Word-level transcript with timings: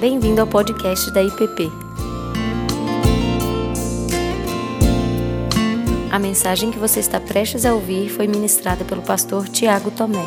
Bem-vindo 0.00 0.40
ao 0.40 0.46
podcast 0.46 1.10
da 1.10 1.22
IPP. 1.22 1.68
A 6.10 6.18
mensagem 6.18 6.70
que 6.70 6.78
você 6.78 7.00
está 7.00 7.20
prestes 7.20 7.66
a 7.66 7.74
ouvir 7.74 8.08
foi 8.08 8.26
ministrada 8.26 8.82
pelo 8.82 9.02
pastor 9.02 9.46
Tiago 9.46 9.90
Tomé. 9.90 10.24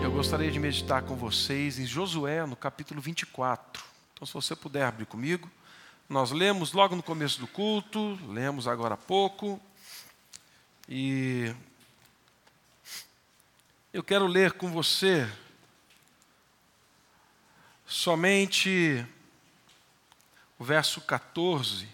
Eu 0.00 0.12
gostaria 0.12 0.48
de 0.48 0.60
meditar 0.60 1.02
com 1.02 1.16
vocês 1.16 1.76
em 1.80 1.84
Josué, 1.84 2.46
no 2.46 2.54
capítulo 2.54 3.00
24. 3.00 3.82
Então, 4.14 4.24
se 4.24 4.32
você 4.32 4.54
puder 4.54 4.84
abrir 4.84 5.06
comigo, 5.06 5.50
nós 6.08 6.30
lemos 6.30 6.72
logo 6.72 6.94
no 6.94 7.02
começo 7.02 7.40
do 7.40 7.48
culto, 7.48 8.16
lemos 8.28 8.68
agora 8.68 8.94
há 8.94 8.96
pouco, 8.96 9.60
e 10.88 11.52
eu 13.92 14.04
quero 14.04 14.28
ler 14.28 14.52
com 14.52 14.70
você 14.70 15.28
somente 17.86 19.06
o 20.58 20.64
verso 20.64 21.00
14. 21.00 21.88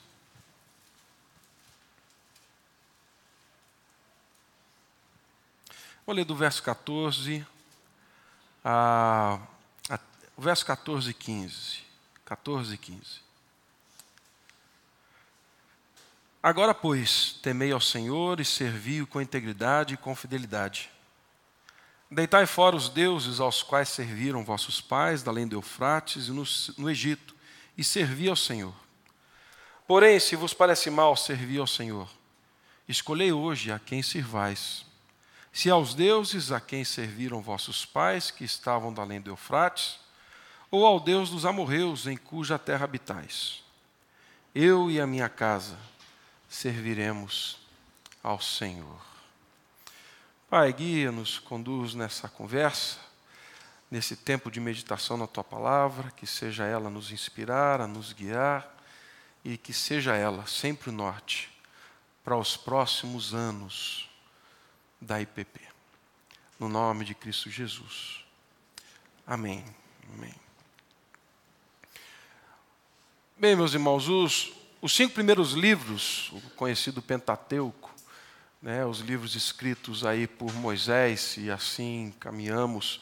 Vou 6.04 6.14
ler 6.14 6.24
do 6.24 6.34
verso 6.34 6.62
14 6.62 7.46
a, 8.64 9.38
a, 9.88 9.98
o 10.36 10.42
verso 10.42 10.64
14 10.66 11.10
e 11.10 11.14
15. 11.14 11.84
14 12.24 12.74
e 12.74 12.78
15. 12.78 13.22
Agora, 16.42 16.74
pois, 16.74 17.34
temei 17.42 17.70
ao 17.70 17.80
Senhor 17.80 18.40
e 18.40 18.44
servi-o 18.44 19.06
com 19.06 19.20
integridade 19.20 19.94
e 19.94 19.96
com 19.96 20.14
fidelidade. 20.16 20.90
Deitai 22.14 22.44
fora 22.44 22.76
os 22.76 22.90
deuses 22.90 23.40
aos 23.40 23.62
quais 23.62 23.88
serviram 23.88 24.44
vossos 24.44 24.82
pais, 24.82 25.22
da 25.22 25.30
além 25.30 25.48
do 25.48 25.56
Eufrates 25.56 26.28
e 26.28 26.30
no, 26.30 26.44
no 26.76 26.90
Egito, 26.90 27.34
e 27.74 27.82
servi 27.82 28.28
ao 28.28 28.36
Senhor. 28.36 28.74
Porém, 29.86 30.20
se 30.20 30.36
vos 30.36 30.52
parece 30.52 30.90
mal 30.90 31.16
servir 31.16 31.58
ao 31.58 31.66
Senhor, 31.66 32.06
escolhei 32.86 33.32
hoje 33.32 33.72
a 33.72 33.78
quem 33.78 34.02
sirvais. 34.02 34.84
Se 35.50 35.70
aos 35.70 35.94
deuses 35.94 36.52
a 36.52 36.60
quem 36.60 36.84
serviram 36.84 37.40
vossos 37.40 37.86
pais, 37.86 38.30
que 38.30 38.44
estavam 38.44 38.92
da 38.92 39.00
além 39.00 39.18
do 39.18 39.30
Eufrates, 39.30 39.98
ou 40.70 40.84
ao 40.84 41.00
Deus 41.00 41.30
dos 41.30 41.46
amorreus, 41.46 42.06
em 42.06 42.18
cuja 42.18 42.58
terra 42.58 42.84
habitais. 42.84 43.64
Eu 44.54 44.90
e 44.90 45.00
a 45.00 45.06
minha 45.06 45.30
casa 45.30 45.78
serviremos 46.46 47.56
ao 48.22 48.38
Senhor. 48.38 49.11
Pai, 50.52 50.70
guia-nos, 50.70 51.38
conduz 51.38 51.94
nessa 51.94 52.28
conversa, 52.28 52.98
nesse 53.90 54.14
tempo 54.14 54.50
de 54.50 54.60
meditação 54.60 55.16
na 55.16 55.26
tua 55.26 55.42
palavra, 55.42 56.10
que 56.10 56.26
seja 56.26 56.66
ela 56.66 56.90
nos 56.90 57.10
inspirar, 57.10 57.80
a 57.80 57.86
nos 57.86 58.12
guiar 58.12 58.70
e 59.42 59.56
que 59.56 59.72
seja 59.72 60.14
ela 60.14 60.46
sempre 60.46 60.90
o 60.90 60.92
norte 60.92 61.50
para 62.22 62.36
os 62.36 62.54
próximos 62.54 63.32
anos 63.32 64.10
da 65.00 65.22
IPP. 65.22 65.58
No 66.60 66.68
nome 66.68 67.06
de 67.06 67.14
Cristo 67.14 67.48
Jesus. 67.48 68.22
Amém. 69.26 69.64
Amém. 70.12 70.34
Bem, 73.38 73.56
meus 73.56 73.72
irmãos, 73.72 74.06
os, 74.06 74.52
os 74.82 74.94
cinco 74.94 75.14
primeiros 75.14 75.52
livros, 75.52 76.30
o 76.30 76.42
conhecido 76.50 77.00
Pentateuco, 77.00 77.91
né, 78.62 78.86
os 78.86 79.00
livros 79.00 79.34
escritos 79.34 80.06
aí 80.06 80.28
por 80.28 80.54
Moisés, 80.54 81.36
e 81.36 81.50
assim 81.50 82.14
caminhamos 82.20 83.00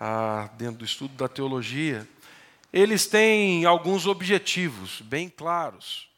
ah, 0.00 0.48
dentro 0.56 0.78
do 0.78 0.84
estudo 0.86 1.14
da 1.14 1.28
teologia, 1.28 2.08
eles 2.72 3.06
têm 3.06 3.66
alguns 3.66 4.06
objetivos 4.06 5.02
bem 5.02 5.28
claros. 5.28 6.08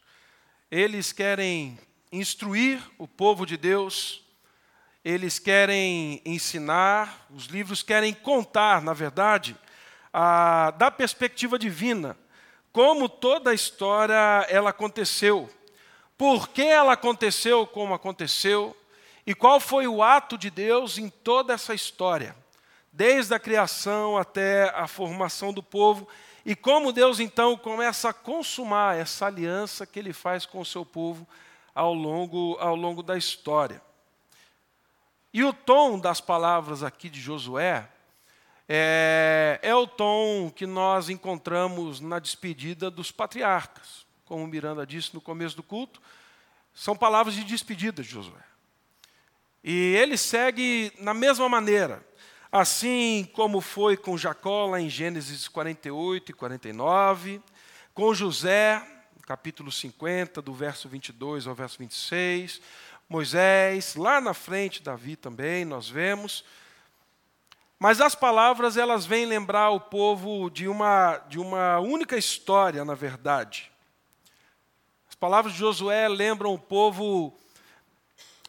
Eles 0.71 1.11
querem 1.11 1.77
instruir 2.09 2.81
o 2.97 3.05
povo 3.05 3.45
de 3.45 3.57
Deus, 3.57 4.23
eles 5.03 5.39
querem 5.39 6.21
ensinar, 6.23 7.27
os 7.29 7.47
livros 7.47 7.83
querem 7.83 8.13
contar, 8.13 8.81
na 8.81 8.93
verdade, 8.93 9.57
a, 10.13 10.71
da 10.71 10.89
perspectiva 10.89 11.59
divina 11.59 12.17
como 12.71 13.09
toda 13.09 13.49
a 13.49 13.53
história 13.53 14.45
ela 14.47 14.69
aconteceu, 14.69 15.49
por 16.19 16.49
que 16.49 16.63
ela 16.63 16.91
aconteceu 16.91 17.65
como 17.65 17.93
aconteceu 17.93 18.75
e 19.25 19.33
qual 19.33 19.57
foi 19.57 19.87
o 19.87 20.03
ato 20.03 20.37
de 20.37 20.49
Deus 20.49 20.97
em 20.97 21.07
toda 21.07 21.53
essa 21.53 21.73
história, 21.73 22.35
desde 22.91 23.33
a 23.33 23.39
criação 23.39 24.17
até 24.17 24.69
a 24.75 24.85
formação 24.85 25.53
do 25.53 25.63
povo 25.63 26.05
e 26.45 26.57
como 26.57 26.91
Deus 26.91 27.21
então 27.21 27.55
começa 27.55 28.09
a 28.09 28.13
consumar 28.13 28.97
essa 28.97 29.27
aliança 29.27 29.87
que 29.87 29.97
ele 29.97 30.11
faz 30.11 30.45
com 30.45 30.59
o 30.59 30.65
seu 30.65 30.85
povo 30.85 31.25
ao 31.73 31.93
longo, 31.93 32.57
ao 32.59 32.75
longo 32.75 33.01
da 33.01 33.17
história. 33.17 33.81
E 35.33 35.41
o 35.41 35.53
tom 35.53 35.97
das 35.97 36.19
palavras 36.19 36.83
aqui 36.83 37.07
de 37.07 37.21
Josué 37.21 37.87
é, 38.67 39.57
é 39.61 39.73
o 39.73 39.87
tom 39.87 40.51
que 40.53 40.67
nós 40.67 41.07
encontramos 41.07 42.01
na 42.01 42.19
despedida 42.19 42.91
dos 42.91 43.09
patriarcas. 43.09 44.08
Como 44.29 44.45
Miranda 44.45 44.85
disse 44.85 45.11
no 45.15 45.19
começo 45.19 45.55
do 45.55 45.63
culto, 45.63 45.99
são 46.71 46.95
palavras 46.95 47.33
de 47.33 47.43
despedida 47.43 48.03
de 48.03 48.09
Josué. 48.09 48.43
E 49.63 49.95
ele 49.95 50.17
segue 50.17 50.93
na 50.99 51.15
mesma 51.15 51.49
maneira, 51.49 52.05
assim 52.51 53.27
como 53.33 53.59
foi 53.59 53.97
com 53.97 54.15
Jacó, 54.15 54.67
lá 54.67 54.79
em 54.79 54.87
Gênesis 54.87 55.47
48 55.47 56.29
e 56.29 56.33
49, 56.35 57.41
com 57.91 58.13
José, 58.13 58.85
capítulo 59.23 59.71
50, 59.71 60.43
do 60.43 60.53
verso 60.53 60.87
22 60.87 61.47
ao 61.47 61.55
verso 61.55 61.79
26, 61.79 62.61
Moisés, 63.09 63.95
lá 63.95 64.21
na 64.21 64.35
frente, 64.35 64.83
Davi 64.83 65.15
também, 65.15 65.65
nós 65.65 65.89
vemos. 65.89 66.45
Mas 67.79 67.99
as 67.99 68.13
palavras, 68.13 68.77
elas 68.77 69.07
vêm 69.07 69.25
lembrar 69.25 69.71
o 69.71 69.79
povo 69.79 70.51
de 70.51 70.67
uma, 70.67 71.17
de 71.27 71.39
uma 71.39 71.79
única 71.79 72.15
história, 72.15 72.85
na 72.85 72.93
verdade. 72.93 73.68
As 75.19 75.27
palavras 75.27 75.51
de 75.51 75.59
Josué 75.59 76.07
lembram 76.07 76.53
o 76.53 76.57
povo 76.57 77.37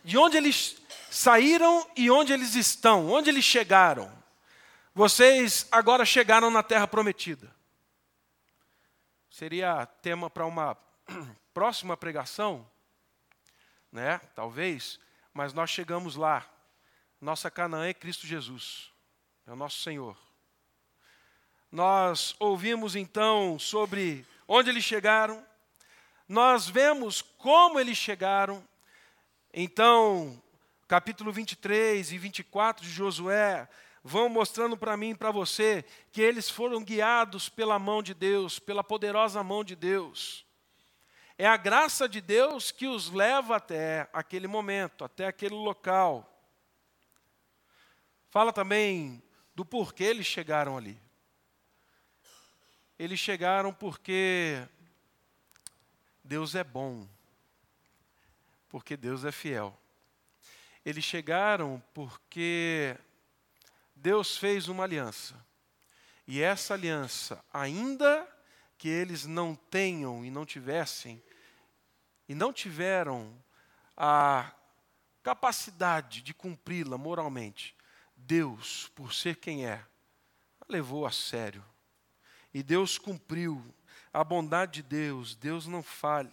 de 0.05 0.17
onde 0.17 0.37
eles 0.37 0.81
saíram 1.11 1.85
e 1.97 2.09
onde 2.09 2.33
eles 2.33 2.55
estão, 2.55 3.11
onde 3.11 3.29
eles 3.29 3.45
chegaram. 3.45 4.09
Vocês 4.95 5.67
agora 5.73 6.05
chegaram 6.05 6.49
na 6.49 6.63
terra 6.63 6.87
prometida. 6.87 7.53
Seria 9.29 9.85
tema 9.85 10.31
para 10.31 10.47
uma 10.47 10.77
próxima 11.53 11.97
pregação, 11.97 12.65
né? 13.91 14.21
Talvez, 14.37 15.01
mas 15.35 15.53
nós 15.53 15.71
chegamos 15.71 16.15
lá. 16.15 16.47
Nossa 17.21 17.51
Canaã 17.51 17.89
é 17.89 17.95
Cristo 17.95 18.29
Jesus 18.29 18.93
é 19.45 19.51
o 19.53 19.57
nosso 19.57 19.81
Senhor. 19.81 20.17
Nós 21.73 22.37
ouvimos 22.39 22.95
então 22.95 23.59
sobre 23.59 24.25
onde 24.47 24.71
eles 24.71 24.85
chegaram, 24.85 25.45
nós 26.31 26.69
vemos 26.69 27.21
como 27.21 27.81
eles 27.81 27.99
chegaram. 27.99 28.65
Então, 29.53 30.41
capítulo 30.87 31.33
23 31.33 32.13
e 32.13 32.19
24 32.19 32.85
de 32.87 32.93
Josué 32.93 33.69
vão 34.05 34.29
mostrando 34.29 34.77
para 34.77 34.97
mim 34.97 35.11
e 35.11 35.15
para 35.17 35.33
você 35.33 35.85
que 36.13 36.23
eles 36.23 36.49
foram 36.49 36.85
guiados 36.85 37.49
pela 37.49 37.81
mão 37.81 38.01
de 38.01 38.15
Deus, 38.15 38.61
pela 38.61 38.85
poderosa 38.85 39.43
mão 39.43 39.65
de 39.65 39.75
Deus. 39.75 40.47
É 41.37 41.49
a 41.49 41.57
graça 41.57 42.09
de 42.09 42.21
Deus 42.21 42.71
que 42.71 42.87
os 42.87 43.11
leva 43.11 43.57
até 43.57 44.09
aquele 44.13 44.47
momento, 44.47 45.05
até 45.05 45.27
aquele 45.27 45.57
local. 45.57 46.33
Fala 48.29 48.53
também 48.53 49.21
do 49.53 49.65
porquê 49.65 50.05
eles 50.05 50.27
chegaram 50.27 50.77
ali. 50.77 50.97
Eles 52.97 53.19
chegaram 53.19 53.75
porque 53.75 54.65
Deus 56.31 56.55
é 56.55 56.63
bom, 56.63 57.09
porque 58.69 58.97
Deus 58.97 59.25
é 59.25 59.33
fiel. 59.33 59.77
Eles 60.85 61.03
chegaram 61.03 61.83
porque 61.93 62.97
Deus 63.97 64.37
fez 64.37 64.69
uma 64.69 64.85
aliança. 64.85 65.35
E 66.29 66.41
essa 66.41 66.75
aliança, 66.75 67.45
ainda 67.53 68.29
que 68.79 68.89
eles 68.89 69.27
não 69.27 69.57
tenham 69.57 70.25
e 70.25 70.31
não 70.31 70.47
tivessem, 70.47 71.21
e 72.29 72.35
não 72.37 72.53
tiveram 72.53 73.37
a 73.97 74.53
capacidade 75.25 76.23
de 76.23 76.33
cumpri-la 76.33 76.97
moralmente, 76.97 77.77
Deus, 78.15 78.87
por 78.95 79.13
ser 79.13 79.35
quem 79.35 79.67
é, 79.67 79.85
levou 80.69 81.05
a 81.07 81.11
sério. 81.11 81.65
E 82.55 82.63
Deus 82.63 82.99
cumpriu. 82.99 83.75
A 84.13 84.25
bondade 84.25 84.73
de 84.73 84.83
Deus, 84.83 85.37
Deus 85.37 85.67
não 85.67 85.83
falha. 85.83 86.33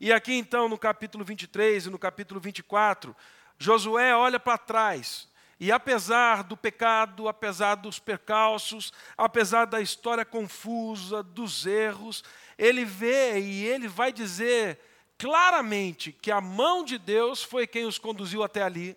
E 0.00 0.12
aqui 0.12 0.32
então, 0.32 0.68
no 0.68 0.78
capítulo 0.78 1.22
23 1.24 1.86
e 1.86 1.90
no 1.90 1.98
capítulo 1.98 2.40
24, 2.40 3.14
Josué 3.58 4.16
olha 4.16 4.40
para 4.40 4.58
trás 4.58 5.28
E 5.60 5.70
apesar 5.70 6.42
do 6.42 6.56
pecado, 6.56 7.28
apesar 7.28 7.76
dos 7.76 7.98
percalços, 7.98 8.92
apesar 9.16 9.66
da 9.66 9.80
história 9.80 10.24
confusa, 10.24 11.22
dos 11.22 11.66
erros, 11.66 12.24
ele 12.58 12.84
vê 12.84 13.38
e 13.38 13.64
ele 13.64 13.86
vai 13.86 14.12
dizer 14.12 14.80
claramente 15.18 16.10
que 16.10 16.32
a 16.32 16.40
mão 16.40 16.84
de 16.84 16.98
Deus 16.98 17.44
foi 17.44 17.66
quem 17.66 17.84
os 17.84 17.98
conduziu 17.98 18.42
até 18.42 18.62
ali. 18.62 18.96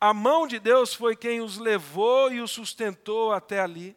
A 0.00 0.14
mão 0.14 0.46
de 0.46 0.60
Deus 0.60 0.94
foi 0.94 1.16
quem 1.16 1.40
os 1.40 1.58
levou 1.58 2.30
e 2.30 2.40
os 2.40 2.52
sustentou 2.52 3.32
até 3.32 3.60
ali. 3.60 3.96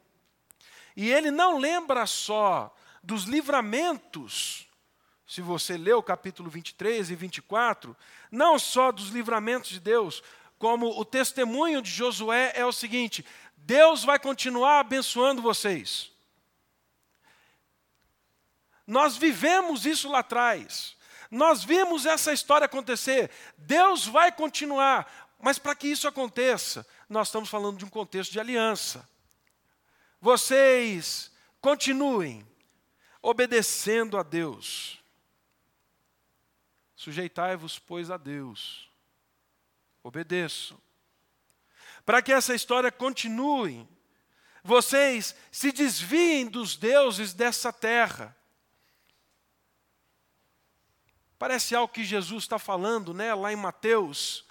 E 0.96 1.12
ele 1.12 1.30
não 1.30 1.60
lembra 1.60 2.08
só 2.08 2.74
dos 3.04 3.24
livramentos, 3.24 4.68
se 5.26 5.42
você 5.42 5.78
lê 5.78 5.94
o 5.94 6.04
capítulo 6.04 6.50
23 6.50 7.10
e 7.10 7.16
24, 7.16 7.96
não 8.30 8.60
só 8.60 8.92
dos 8.92 9.10
livramentos 9.10 9.70
de 9.70 9.80
Deus, 9.80 10.22
como 10.58 11.00
o 11.00 11.04
testemunho 11.04 11.82
de 11.82 11.90
Josué 11.90 12.52
é 12.56 12.66
o 12.66 12.72
seguinte: 12.72 13.26
Deus 13.58 14.04
vai 14.04 14.20
continuar 14.20 14.80
abençoando 14.80 15.42
vocês. 15.42 16.12
Nós 18.86 19.16
vivemos 19.16 19.86
isso 19.86 20.10
lá 20.10 20.20
atrás. 20.20 20.96
Nós 21.32 21.64
vimos 21.64 22.06
essa 22.06 22.34
história 22.34 22.66
acontecer. 22.66 23.32
Deus 23.58 24.06
vai 24.06 24.32
continuar. 24.32 25.32
Mas 25.40 25.58
para 25.58 25.74
que 25.74 25.88
isso 25.88 26.08
aconteça, 26.08 26.86
nós 27.10 27.30
estamos 27.30 27.50
falando 27.50 27.78
de 27.78 27.86
um 27.86 27.90
contexto 27.90 28.32
de 28.32 28.40
aliança. 28.40 29.08
Vocês 30.20 31.32
continuem 31.62 32.46
obedecendo 33.22 34.18
a 34.18 34.24
Deus. 34.24 35.00
Sujeitai-vos, 36.96 37.80
pois, 37.80 38.10
a 38.10 38.18
Deus 38.18 38.92
obedeço. 40.04 40.78
Para 42.06 42.22
que 42.22 42.34
essa 42.34 42.56
história 42.56 42.92
continue, 42.92 43.88
vocês 44.64 45.36
se 45.52 45.72
desviem 45.72 46.48
dos 46.48 46.76
deuses 46.76 47.34
dessa 47.34 47.72
terra. 47.72 48.36
Parece 51.38 51.76
algo 51.76 51.94
que 51.94 52.04
Jesus 52.04 52.44
está 52.44 52.60
falando, 52.60 53.14
né? 53.14 53.34
Lá 53.34 53.52
em 53.52 53.56
Mateus, 53.56 54.46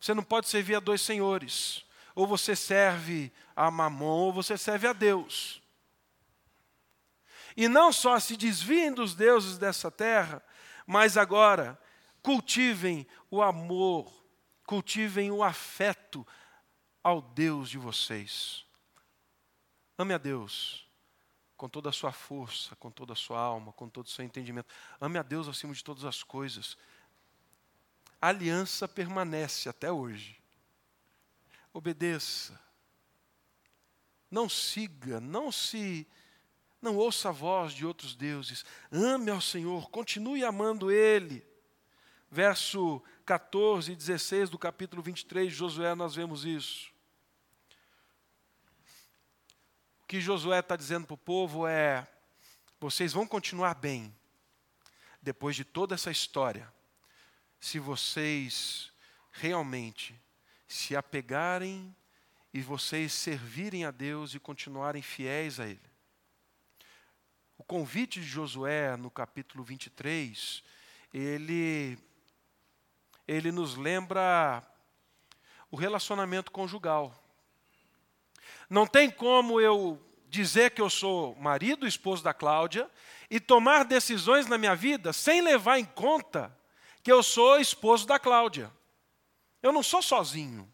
você 0.00 0.14
não 0.14 0.22
pode 0.22 0.48
servir 0.48 0.76
a 0.76 0.80
dois 0.80 1.00
senhores. 1.00 1.84
Ou 2.14 2.26
você 2.26 2.54
serve 2.54 3.32
a 3.54 3.70
Mamon, 3.70 4.26
ou 4.26 4.32
você 4.32 4.56
serve 4.56 4.86
a 4.86 4.92
Deus. 4.92 5.60
E 7.56 7.68
não 7.68 7.92
só 7.92 8.18
se 8.18 8.36
desviem 8.36 8.92
dos 8.92 9.14
deuses 9.14 9.56
dessa 9.56 9.90
terra, 9.90 10.42
mas 10.86 11.16
agora 11.16 11.80
cultivem 12.22 13.06
o 13.30 13.40
amor 13.42 14.16
cultivem 14.66 15.30
o 15.30 15.42
afeto 15.42 16.26
ao 17.02 17.22
Deus 17.22 17.70
de 17.70 17.78
vocês. 17.78 18.66
Ame 19.96 20.12
a 20.12 20.18
Deus 20.18 20.84
com 21.56 21.68
toda 21.70 21.88
a 21.88 21.92
sua 21.92 22.12
força, 22.12 22.76
com 22.76 22.90
toda 22.90 23.14
a 23.14 23.16
sua 23.16 23.40
alma, 23.40 23.72
com 23.72 23.88
todo 23.88 24.04
o 24.04 24.10
seu 24.10 24.24
entendimento. 24.24 24.74
Ame 25.00 25.18
a 25.18 25.22
Deus 25.22 25.48
acima 25.48 25.72
de 25.72 25.82
todas 25.82 26.04
as 26.04 26.22
coisas. 26.22 26.76
A 28.20 28.28
aliança 28.28 28.86
permanece 28.86 29.68
até 29.68 29.90
hoje. 29.90 30.38
Obedeça. 31.72 32.60
Não 34.30 34.48
siga, 34.48 35.20
não 35.20 35.50
se 35.52 36.06
não 36.80 36.96
ouça 36.96 37.30
a 37.30 37.32
voz 37.32 37.72
de 37.72 37.86
outros 37.86 38.14
deuses. 38.14 38.64
Ame 38.90 39.30
ao 39.30 39.40
Senhor, 39.40 39.90
continue 39.90 40.44
amando 40.44 40.90
ele. 40.90 41.44
Verso 42.30 43.02
14 43.24 43.92
e 43.92 43.96
16 43.96 44.50
do 44.50 44.58
capítulo 44.58 45.02
23 45.02 45.48
de 45.50 45.54
Josué, 45.54 45.94
nós 45.94 46.14
vemos 46.14 46.44
isso. 46.44 46.92
O 50.02 50.06
que 50.06 50.20
Josué 50.20 50.60
está 50.60 50.76
dizendo 50.76 51.06
para 51.06 51.14
o 51.14 51.18
povo 51.18 51.66
é: 51.66 52.06
vocês 52.78 53.12
vão 53.12 53.26
continuar 53.26 53.74
bem, 53.74 54.14
depois 55.20 55.56
de 55.56 55.64
toda 55.64 55.94
essa 55.94 56.10
história, 56.10 56.72
se 57.58 57.78
vocês 57.78 58.92
realmente 59.32 60.20
se 60.68 60.94
apegarem 60.94 61.94
e 62.52 62.60
vocês 62.60 63.12
servirem 63.12 63.84
a 63.84 63.90
Deus 63.90 64.34
e 64.34 64.38
continuarem 64.38 65.02
fiéis 65.02 65.58
a 65.58 65.66
Ele. 65.66 65.95
Convite 67.66 68.20
de 68.20 68.26
Josué, 68.26 68.96
no 68.96 69.10
capítulo 69.10 69.64
23, 69.64 70.62
ele 71.12 71.98
ele 73.26 73.50
nos 73.50 73.74
lembra 73.74 74.62
o 75.68 75.76
relacionamento 75.76 76.52
conjugal. 76.52 77.12
Não 78.70 78.86
tem 78.86 79.10
como 79.10 79.60
eu 79.60 80.00
dizer 80.28 80.70
que 80.70 80.80
eu 80.80 80.88
sou 80.88 81.34
marido, 81.34 81.88
esposo 81.88 82.22
da 82.22 82.32
Cláudia, 82.32 82.88
e 83.28 83.40
tomar 83.40 83.84
decisões 83.84 84.46
na 84.46 84.56
minha 84.56 84.76
vida 84.76 85.12
sem 85.12 85.40
levar 85.40 85.80
em 85.80 85.84
conta 85.84 86.56
que 87.02 87.10
eu 87.10 87.20
sou 87.20 87.58
esposo 87.58 88.06
da 88.06 88.16
Cláudia. 88.16 88.72
Eu 89.60 89.72
não 89.72 89.82
sou 89.82 90.00
sozinho. 90.00 90.72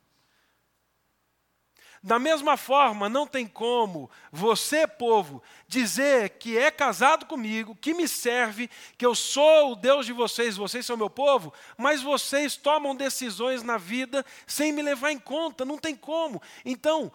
Da 2.03 2.19
mesma 2.19 2.57
forma, 2.57 3.09
não 3.09 3.29
tem 3.29 3.47
como 3.47 4.11
você, 4.33 4.89
povo, 4.89 5.41
dizer 5.69 6.31
que 6.31 6.59
é 6.59 6.69
casado 6.69 7.27
comigo, 7.27 7.77
que 7.77 7.95
me 7.95 8.09
serve, 8.09 8.69
que 8.99 9.07
eu 9.07 9.15
sou 9.15 9.73
o 9.73 9.77
Deus 9.77 10.05
de 10.05 10.13
vocês, 10.13 10.57
vocês 10.57 10.85
são 10.85 10.97
meu 10.97 11.09
povo, 11.09 11.55
mas 11.77 12.03
vocês 12.03 12.57
tomam 12.57 12.97
decisões 12.97 13.63
na 13.63 13.79
vida 13.79 14.27
sem 14.49 14.73
me 14.73 14.83
levar 14.83 15.13
em 15.13 15.19
conta, 15.19 15.65
não 15.65 15.79
tem 15.79 15.95
como. 15.95 16.43
Então, 16.65 17.13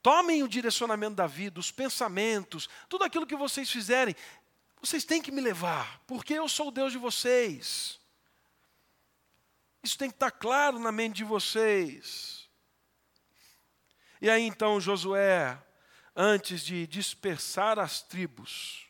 tomem 0.00 0.44
o 0.44 0.48
direcionamento 0.48 1.16
da 1.16 1.26
vida, 1.26 1.58
os 1.58 1.72
pensamentos, 1.72 2.68
tudo 2.88 3.02
aquilo 3.02 3.26
que 3.26 3.34
vocês 3.34 3.68
fizerem, 3.68 4.14
vocês 4.80 5.04
têm 5.04 5.20
que 5.20 5.32
me 5.32 5.40
levar, 5.40 6.00
porque 6.06 6.34
eu 6.34 6.48
sou 6.48 6.68
o 6.68 6.70
Deus 6.70 6.92
de 6.92 6.98
vocês. 6.98 7.98
Isso 9.82 9.98
tem 9.98 10.10
que 10.10 10.16
estar 10.16 10.30
claro 10.30 10.78
na 10.78 10.92
mente 10.92 11.16
de 11.16 11.24
vocês. 11.24 12.43
E 14.24 14.30
aí 14.30 14.44
então 14.44 14.80
Josué, 14.80 15.62
antes 16.16 16.64
de 16.64 16.86
dispersar 16.86 17.78
as 17.78 18.00
tribos, 18.00 18.86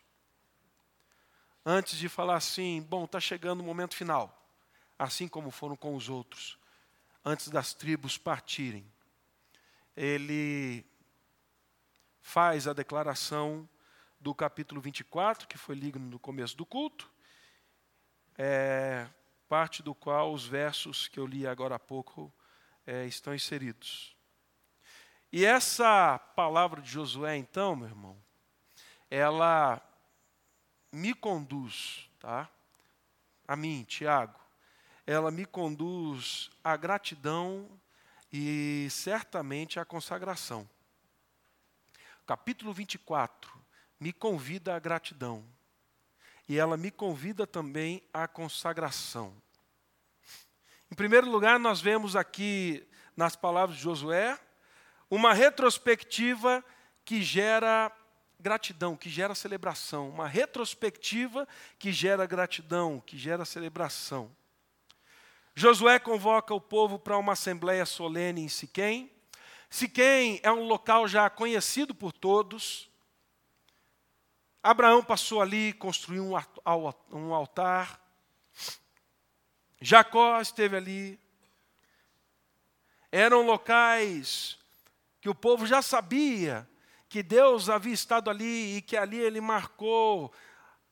antes 1.65 1.99
de 1.99 2.07
falar 2.07 2.37
assim, 2.37 2.81
bom, 2.81 3.03
está 3.03 3.19
chegando 3.19 3.59
o 3.59 3.63
momento 3.65 3.97
final, 3.97 4.49
assim 4.97 5.27
como 5.27 5.51
foram 5.51 5.75
com 5.75 5.93
os 5.93 6.07
outros, 6.07 6.57
antes 7.25 7.49
das 7.49 7.73
tribos 7.73 8.17
partirem, 8.17 8.89
ele 9.93 10.85
faz 12.21 12.65
a 12.65 12.71
declaração 12.71 13.67
do 14.17 14.33
capítulo 14.33 14.79
24, 14.79 15.49
que 15.49 15.57
foi 15.57 15.75
lido 15.75 15.99
no 15.99 16.17
começo 16.17 16.55
do 16.55 16.65
culto, 16.65 17.11
é, 18.37 19.05
parte 19.49 19.83
do 19.83 19.93
qual 19.93 20.31
os 20.31 20.47
versos 20.47 21.09
que 21.09 21.19
eu 21.19 21.27
li 21.27 21.45
agora 21.45 21.75
há 21.75 21.79
pouco 21.79 22.33
é, 22.87 23.05
estão 23.05 23.35
inseridos. 23.35 24.14
E 25.37 25.43
essa 25.43 26.17
palavra 26.17 26.81
de 26.81 26.89
Josué, 26.89 27.35
então, 27.35 27.75
meu 27.75 27.89
irmão, 27.89 28.17
ela 29.11 29.81
me 30.89 31.13
conduz, 31.13 32.09
tá? 32.21 32.49
A 33.45 33.53
mim, 33.53 33.83
Tiago, 33.83 34.39
ela 35.05 35.29
me 35.31 35.45
conduz 35.45 36.49
à 36.63 36.77
gratidão 36.77 37.69
e 38.31 38.87
certamente 38.89 39.77
à 39.77 39.83
consagração. 39.83 40.69
Capítulo 42.25 42.71
24 42.71 43.61
me 43.99 44.13
convida 44.13 44.73
à 44.73 44.79
gratidão. 44.79 45.45
E 46.47 46.57
ela 46.57 46.77
me 46.77 46.89
convida 46.91 47.45
também 47.45 48.01
à 48.13 48.25
consagração. 48.25 49.35
Em 50.89 50.95
primeiro 50.95 51.29
lugar, 51.29 51.59
nós 51.59 51.81
vemos 51.81 52.15
aqui 52.15 52.87
nas 53.17 53.35
palavras 53.35 53.75
de 53.75 53.83
Josué 53.83 54.39
uma 55.09 55.33
retrospectiva 55.33 56.63
que 57.03 57.21
gera 57.21 57.91
gratidão, 58.39 58.95
que 58.95 59.09
gera 59.09 59.35
celebração. 59.35 60.09
Uma 60.09 60.27
retrospectiva 60.27 61.47
que 61.79 61.91
gera 61.91 62.25
gratidão, 62.25 62.99
que 62.99 63.17
gera 63.17 63.45
celebração. 63.45 64.35
Josué 65.53 65.99
convoca 65.99 66.53
o 66.53 66.59
povo 66.59 66.99
para 66.99 67.17
uma 67.17 67.33
assembleia 67.33 67.85
solene 67.85 68.41
em 68.41 68.49
Siquém. 68.49 69.11
Siquém 69.69 70.39
é 70.43 70.51
um 70.51 70.65
local 70.65 71.07
já 71.07 71.29
conhecido 71.29 71.95
por 71.95 72.11
todos. 72.11 72.89
Abraão 74.61 75.03
passou 75.03 75.41
ali, 75.41 75.73
construiu 75.73 76.31
um 77.11 77.33
altar. 77.33 78.01
Jacó 79.79 80.41
esteve 80.41 80.75
ali. 80.75 81.19
Eram 83.11 83.45
locais 83.45 84.57
que 85.25 85.29
o 85.29 85.33
povo 85.33 85.65
já 85.65 85.81
sabia 85.81 86.69
que 87.09 87.23
Deus 87.23 87.67
havia 87.67 87.95
estado 87.95 88.29
ali 88.29 88.77
e 88.77 88.81
que 88.83 88.95
ali 88.95 89.17
ele 89.17 89.41
marcou 89.41 90.31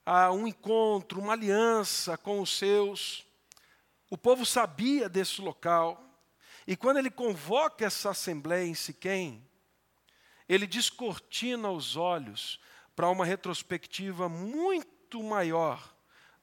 ah, 0.03 0.31
um 0.31 0.47
encontro, 0.47 1.21
uma 1.21 1.33
aliança 1.33 2.17
com 2.17 2.41
os 2.41 2.57
seus. 2.57 3.27
O 4.09 4.17
povo 4.17 4.43
sabia 4.43 5.07
desse 5.07 5.39
local. 5.39 6.03
E 6.65 6.75
quando 6.75 6.97
ele 6.97 7.11
convoca 7.11 7.85
essa 7.85 8.09
assembleia 8.09 8.65
em 8.65 8.73
Siquém, 8.73 9.47
ele 10.49 10.65
descortina 10.65 11.69
os 11.69 11.95
olhos 11.95 12.59
para 12.95 13.09
uma 13.09 13.25
retrospectiva 13.27 14.27
muito 14.27 15.21
maior 15.21 15.93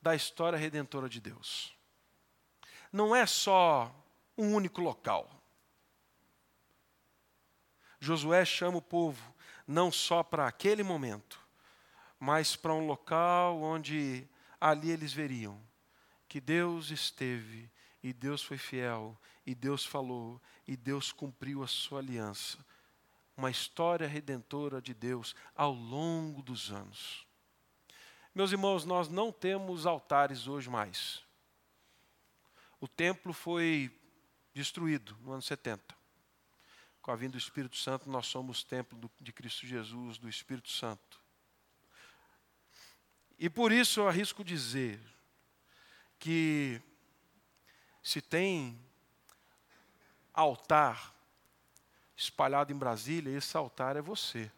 da 0.00 0.14
história 0.14 0.56
redentora 0.56 1.08
de 1.08 1.20
Deus. 1.20 1.74
Não 2.92 3.16
é 3.16 3.26
só 3.26 3.92
um 4.38 4.54
único 4.54 4.80
local. 4.80 5.39
Josué 8.00 8.44
chama 8.44 8.78
o 8.78 8.82
povo 8.82 9.34
não 9.66 9.92
só 9.92 10.22
para 10.22 10.48
aquele 10.48 10.82
momento, 10.82 11.38
mas 12.18 12.56
para 12.56 12.74
um 12.74 12.86
local 12.86 13.60
onde 13.62 14.26
ali 14.60 14.90
eles 14.90 15.12
veriam 15.12 15.60
que 16.28 16.40
Deus 16.40 16.90
esteve 16.90 17.70
e 18.02 18.12
Deus 18.12 18.42
foi 18.42 18.56
fiel 18.56 19.16
e 19.44 19.54
Deus 19.54 19.84
falou 19.84 20.40
e 20.66 20.76
Deus 20.76 21.12
cumpriu 21.12 21.62
a 21.62 21.66
sua 21.66 22.00
aliança. 22.00 22.58
Uma 23.36 23.50
história 23.50 24.06
redentora 24.06 24.80
de 24.80 24.94
Deus 24.94 25.34
ao 25.54 25.72
longo 25.72 26.42
dos 26.42 26.70
anos. 26.70 27.26
Meus 28.34 28.52
irmãos, 28.52 28.84
nós 28.84 29.08
não 29.08 29.32
temos 29.32 29.86
altares 29.86 30.46
hoje 30.46 30.70
mais. 30.70 31.22
O 32.80 32.86
templo 32.86 33.32
foi 33.32 33.90
destruído 34.54 35.16
no 35.22 35.32
ano 35.32 35.42
70. 35.42 35.99
Com 37.02 37.10
a 37.10 37.16
vinda 37.16 37.32
do 37.32 37.38
Espírito 37.38 37.76
Santo, 37.76 38.10
nós 38.10 38.26
somos 38.26 38.62
templo 38.62 39.10
de 39.20 39.32
Cristo 39.32 39.66
Jesus, 39.66 40.18
do 40.18 40.28
Espírito 40.28 40.68
Santo. 40.68 41.20
E 43.38 43.48
por 43.48 43.72
isso 43.72 44.00
eu 44.00 44.08
arrisco 44.08 44.44
dizer 44.44 45.00
que 46.18 46.80
se 48.02 48.20
tem 48.20 48.78
altar 50.34 51.14
espalhado 52.14 52.70
em 52.70 52.76
Brasília, 52.76 53.34
esse 53.36 53.56
altar 53.56 53.96
é 53.96 54.02
você. 54.02 54.52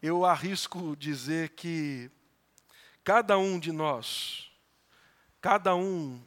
Eu 0.00 0.24
arrisco 0.24 0.96
dizer 0.96 1.50
que 1.50 2.10
cada 3.04 3.36
um 3.36 3.58
de 3.60 3.70
nós, 3.70 4.50
cada 5.42 5.74
um 5.76 6.24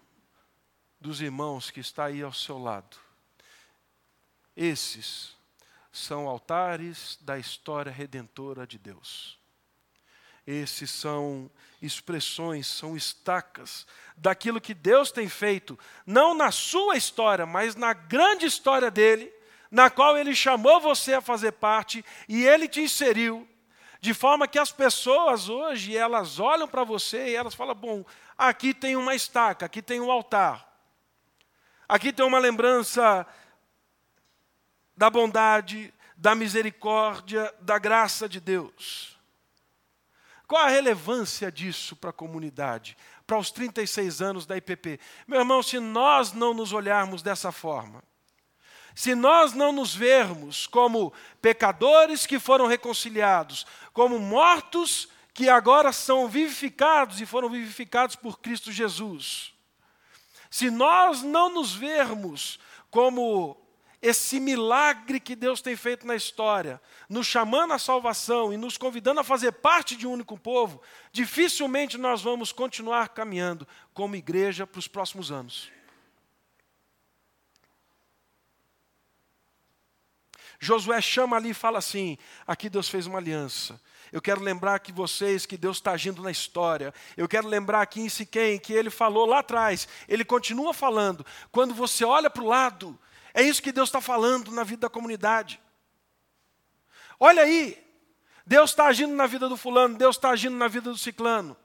dos 1.01 1.22
irmãos 1.22 1.72
que 1.72 1.79
está 1.79 2.05
aí 2.05 2.22
ao 2.22 2.34
seu 2.34 2.60
lado, 2.60 3.09
esses 4.60 5.38
são 5.89 6.28
altares 6.28 7.18
da 7.22 7.39
história 7.39 7.89
redentora 7.89 8.68
de 8.68 8.78
Deus. 8.78 9.39
Esses 10.46 10.92
são 10.92 11.50
expressões, 11.82 12.68
são 12.68 12.98
estacas 12.98 13.88
daquilo 14.18 14.60
que 14.60 14.74
Deus 14.74 15.12
tem 15.12 15.30
feito, 15.30 15.80
não 16.06 16.34
na 16.34 16.51
sua 16.51 16.98
história, 16.98 17.46
mas 17.46 17.75
na 17.75 17.94
grande 17.94 18.46
história 18.46 18.92
dele, 18.92 19.32
na 19.72 19.89
qual 19.89 20.18
ele 20.18 20.36
chamou 20.36 20.82
você 20.82 21.13
a 21.13 21.22
fazer 21.22 21.54
parte 21.54 22.04
e 22.28 22.46
ele 22.46 22.68
te 22.68 22.82
inseriu, 22.82 23.48
de 24.01 24.13
forma 24.13 24.48
que 24.48 24.60
as 24.60 24.74
pessoas 24.74 25.48
hoje, 25.48 25.96
elas 25.96 26.38
olham 26.38 26.68
para 26.68 26.84
você 26.84 27.30
e 27.30 27.36
elas 27.36 27.54
falam: 27.54 27.75
bom, 27.75 28.04
aqui 28.38 28.74
tem 28.74 28.98
uma 28.98 29.16
estaca, 29.16 29.68
aqui 29.68 29.82
tem 29.82 30.01
um 30.01 30.12
altar, 30.12 30.68
aqui 31.88 32.12
tem 32.12 32.25
uma 32.25 32.39
lembrança 32.39 33.25
da 35.00 35.10
bondade, 35.10 35.94
da 36.18 36.36
misericórdia, 36.36 37.56
da 37.62 37.79
graça 37.79 38.27
de 38.27 38.41
Deus. 38.41 39.18
Qual 40.46 40.62
a 40.62 40.68
relevância 40.68 41.50
disso 41.50 41.96
para 41.96 42.10
a 42.10 42.13
comunidade, 42.13 42.98
para 43.25 43.38
os 43.38 43.50
36 43.50 44.22
anos 44.22 44.46
da 44.46 44.58
IPP? 44.58 45.00
Meu 45.25 45.39
irmão, 45.39 45.63
se 45.63 45.79
nós 45.79 46.34
não 46.34 46.53
nos 46.53 46.74
olharmos 46.74 47.22
dessa 47.22 47.50
forma, 47.50 48.03
se 48.94 49.15
nós 49.15 49.53
não 49.53 49.72
nos 49.72 49.96
vermos 49.96 50.68
como 50.68 51.13
pecadores 51.41 52.25
que 52.25 52.38
foram 52.38 52.68
reconciliados, 52.68 53.65
como 53.94 54.20
mortos 54.20 55.08
que 55.34 55.48
agora 55.48 55.94
são 55.94 56.27
vivificados 56.27 57.22
e 57.22 57.25
foram 57.25 57.50
vivificados 57.50 58.18
por 58.18 58.41
Cristo 58.41 58.70
Jesus, 58.70 59.53
se 60.51 60.70
nós 60.70 61.24
não 61.24 61.50
nos 61.50 61.74
vermos 61.74 62.60
como 62.91 63.69
esse 64.01 64.39
milagre 64.39 65.20
que 65.20 65.36
Deus 65.36 65.62
tem 65.62 65.75
feito 65.75 66.08
na 66.08 66.15
história, 66.15 66.82
nos 67.10 67.27
chamando 67.27 67.74
à 67.74 67.79
salvação 67.79 68.53
e 68.53 68.58
nos 68.58 68.77
convidando 68.77 69.20
a 69.20 69.24
fazer 69.24 69.51
parte 69.51 69.96
de 69.96 70.08
um 70.08 70.12
único 70.13 70.38
povo, 70.38 70.82
dificilmente 71.12 71.98
nós 71.98 72.22
vamos 72.22 72.51
continuar 72.51 73.10
caminhando 73.10 73.68
como 73.94 74.15
igreja 74.15 74.65
para 74.65 74.79
os 74.79 74.88
próximos 74.88 75.32
anos. 75.32 75.70
Josué 80.60 81.01
chama 81.01 81.38
ali 81.38 81.51
e 81.51 81.53
fala 81.53 81.79
assim: 81.79 82.18
aqui 82.46 82.70
Deus 82.70 82.89
fez 82.89 83.06
uma 83.06 83.18
aliança. 83.18 83.79
Eu 84.12 84.22
quero 84.22 84.41
lembrar 84.41 84.79
que 84.79 84.91
vocês, 84.91 85.46
que 85.46 85.58
Deus 85.58 85.77
está 85.77 85.91
agindo 85.91 86.22
na 86.22 86.32
história. 86.32 86.94
Eu 87.15 87.27
quero 87.27 87.48
lembrar 87.48 87.82
aqui 87.82 88.01
em 88.01 88.10
Siquém, 88.10 88.60
que 88.60 88.74
ele 88.74 88.89
falou 88.89 89.25
lá 89.25 89.39
atrás, 89.39 89.88
ele 90.08 90.25
continua 90.25 90.74
falando. 90.74 91.25
Quando 91.51 91.74
você 91.74 92.03
olha 92.03 92.29
para 92.29 92.44
o 92.44 92.48
lado, 92.48 93.00
é 93.39 93.43
isso 93.43 93.63
que 93.63 93.72
Deus 93.72 93.88
está 93.88 94.01
falando 94.01 94.51
na 94.51 94.63
vida 94.63 94.81
da 94.81 94.89
comunidade. 94.89 95.62
Olha 97.17 97.43
aí, 97.43 97.81
Deus 98.46 98.72
está 98.72 98.88
agindo 98.88 99.15
na 99.15 99.25
vida 99.27 99.48
do 99.48 99.55
fulano, 99.55 99.98
Deus 99.98 100.17
está 100.17 100.31
agindo 100.31 100.58
na 100.58 100.67
vida 100.67 100.91
do 100.91 100.98
ciclano. 100.98 101.55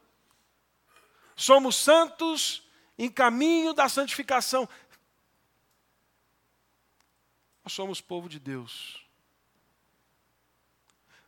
Somos 1.35 1.75
santos 1.75 2.62
em 2.97 3.11
caminho 3.11 3.73
da 3.75 3.88
santificação. 3.88 4.69
Nós 7.64 7.73
somos 7.73 8.00
povo 8.00 8.28
de 8.28 8.38
Deus. 8.38 9.04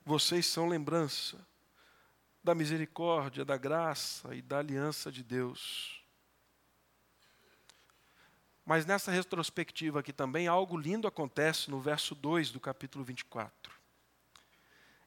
Vocês 0.04 0.46
são 0.46 0.68
lembrança 0.68 1.44
da 2.44 2.54
misericórdia, 2.54 3.44
da 3.44 3.56
graça 3.56 4.32
e 4.32 4.42
da 4.42 4.58
aliança 4.58 5.10
de 5.10 5.24
Deus. 5.24 6.05
Mas 8.66 8.84
nessa 8.84 9.12
retrospectiva 9.12 10.00
aqui 10.00 10.12
também, 10.12 10.48
algo 10.48 10.76
lindo 10.76 11.06
acontece 11.06 11.70
no 11.70 11.80
verso 11.80 12.16
2 12.16 12.50
do 12.50 12.58
capítulo 12.58 13.04
24. 13.04 13.72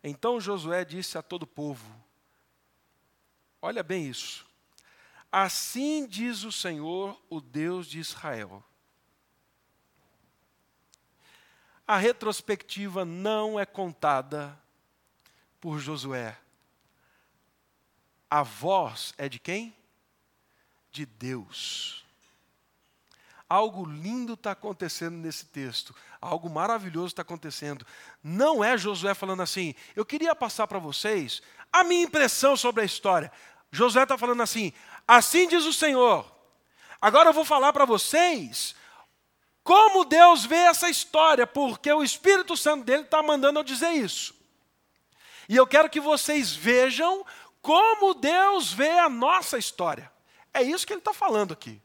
Então 0.01 0.39
Josué 0.39 0.86
disse 0.86 1.18
a 1.18 1.22
todo 1.22 1.44
o 1.44 1.48
povo: 1.48 1.94
Olha 3.62 3.84
bem 3.84 4.08
isso. 4.08 4.48
Assim 5.30 6.08
diz 6.08 6.44
o 6.44 6.54
Senhor, 6.54 7.22
o 7.30 7.42
Deus 7.42 7.86
de 7.86 8.00
Israel. 8.00 8.63
A 11.86 11.98
retrospectiva 11.98 13.04
não 13.04 13.60
é 13.60 13.66
contada 13.66 14.58
por 15.60 15.80
Josué. 15.80 16.38
A 18.30 18.42
voz 18.42 19.13
é 19.18 19.28
de 19.28 19.38
quem? 19.38 19.75
De 20.92 21.06
Deus. 21.06 22.09
Algo 23.50 23.84
lindo 23.84 24.34
está 24.34 24.51
acontecendo 24.51 25.18
nesse 25.18 25.46
texto, 25.46 25.96
algo 26.22 26.48
maravilhoso 26.48 27.08
está 27.08 27.24
acontecendo. 27.24 27.84
Não 28.24 28.63
é 28.63 28.77
Josué 28.77 29.15
falando 29.15 29.41
assim, 29.41 29.74
eu 29.96 30.06
queria 30.06 30.36
passar 30.36 30.68
para 30.68 30.77
vocês 30.77 31.41
a 31.74 31.84
minha 31.84 32.03
impressão 32.03 32.56
sobre 32.56 32.84
a 32.84 32.86
história. 32.86 33.32
Josué 33.72 34.03
está 34.03 34.20
falando 34.20 34.44
assim, 34.44 34.72
assim 35.08 35.48
diz 35.48 35.65
o 35.65 35.74
Senhor. 35.74 36.32
Agora 37.01 37.29
eu 37.29 37.34
vou 37.34 37.44
falar 37.44 37.74
para 37.74 37.86
vocês 37.86 38.75
como 39.63 40.06
Deus 40.06 40.46
vê 40.46 40.56
essa 40.56 40.89
história, 40.89 41.48
porque 41.48 41.91
o 41.91 42.03
Espírito 42.03 42.56
Santo 42.56 42.84
dele 42.84 43.03
está 43.03 43.24
mandando 43.24 43.60
eu 43.60 43.63
dizer 43.63 43.91
isso. 43.91 44.34
E 45.48 45.56
eu 45.56 45.65
quero 45.65 45.89
que 45.89 46.00
vocês 46.00 46.56
vejam 46.56 47.25
como 47.62 48.13
Deus 48.13 48.72
vê 48.72 48.91
a 48.91 49.10
nossa 49.10 49.58
história. 49.58 50.12
É 50.53 50.62
isso 50.62 50.86
que 50.86 50.94
ele 50.94 51.00
está 51.00 51.13
falando 51.13 51.53
aqui. 51.53 51.82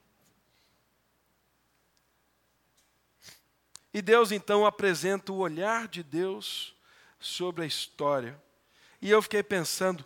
E 3.94 4.02
Deus 4.02 4.32
então 4.32 4.66
apresenta 4.66 5.32
o 5.32 5.36
olhar 5.36 5.86
de 5.86 6.02
Deus 6.02 6.74
sobre 7.20 7.62
a 7.62 7.66
história. 7.66 8.42
E 9.00 9.08
eu 9.08 9.22
fiquei 9.22 9.40
pensando, 9.40 10.04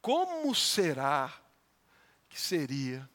como 0.00 0.54
será 0.54 1.30
que 2.26 2.40
seria 2.40 3.06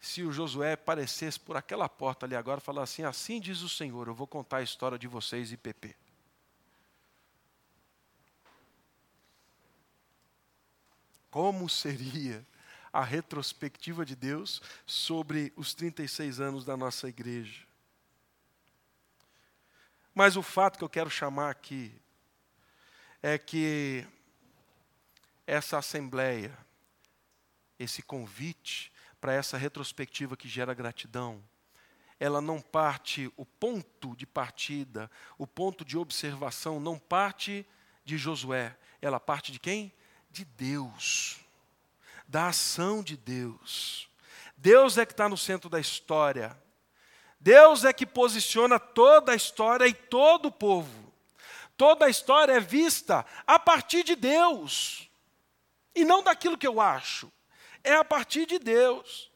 se 0.00 0.24
o 0.24 0.32
Josué 0.32 0.72
aparecesse 0.72 1.38
por 1.38 1.56
aquela 1.56 1.88
porta 1.88 2.26
ali 2.26 2.34
agora 2.34 2.58
e 2.58 2.64
falasse 2.64 3.04
assim: 3.04 3.08
Assim 3.08 3.40
diz 3.40 3.60
o 3.60 3.68
Senhor, 3.68 4.08
eu 4.08 4.14
vou 4.14 4.26
contar 4.26 4.56
a 4.56 4.62
história 4.62 4.98
de 4.98 5.06
vocês, 5.06 5.52
IPP. 5.52 5.94
Como 11.30 11.68
seria 11.68 12.44
a 12.98 13.04
retrospectiva 13.04 14.04
de 14.04 14.16
Deus 14.16 14.60
sobre 14.84 15.52
os 15.54 15.72
36 15.72 16.40
anos 16.40 16.64
da 16.64 16.76
nossa 16.76 17.08
igreja. 17.08 17.64
Mas 20.12 20.36
o 20.36 20.42
fato 20.42 20.78
que 20.78 20.82
eu 20.82 20.88
quero 20.88 21.08
chamar 21.08 21.48
aqui 21.48 21.94
é 23.22 23.38
que 23.38 24.04
essa 25.46 25.78
assembleia, 25.78 26.58
esse 27.78 28.02
convite 28.02 28.92
para 29.20 29.32
essa 29.32 29.56
retrospectiva 29.56 30.36
que 30.36 30.48
gera 30.48 30.74
gratidão, 30.74 31.40
ela 32.18 32.40
não 32.40 32.60
parte, 32.60 33.32
o 33.36 33.46
ponto 33.46 34.16
de 34.16 34.26
partida, 34.26 35.08
o 35.38 35.46
ponto 35.46 35.84
de 35.84 35.96
observação 35.96 36.80
não 36.80 36.98
parte 36.98 37.64
de 38.04 38.18
Josué, 38.18 38.76
ela 39.00 39.20
parte 39.20 39.52
de 39.52 39.60
quem? 39.60 39.94
De 40.32 40.44
Deus, 40.44 41.38
da 42.28 42.48
ação 42.48 43.02
de 43.02 43.16
Deus. 43.16 44.08
Deus 44.56 44.98
é 44.98 45.06
que 45.06 45.12
está 45.12 45.28
no 45.28 45.36
centro 45.36 45.70
da 45.70 45.80
história. 45.80 46.56
Deus 47.40 47.84
é 47.84 47.92
que 47.92 48.04
posiciona 48.04 48.78
toda 48.78 49.32
a 49.32 49.34
história 49.34 49.86
e 49.86 49.94
todo 49.94 50.46
o 50.46 50.52
povo. 50.52 51.12
Toda 51.76 52.06
a 52.06 52.10
história 52.10 52.52
é 52.52 52.60
vista 52.60 53.24
a 53.46 53.58
partir 53.58 54.02
de 54.04 54.14
Deus. 54.14 55.08
E 55.94 56.04
não 56.04 56.22
daquilo 56.22 56.58
que 56.58 56.66
eu 56.66 56.80
acho. 56.80 57.32
É 57.82 57.94
a 57.94 58.04
partir 58.04 58.46
de 58.46 58.58
Deus. 58.58 59.30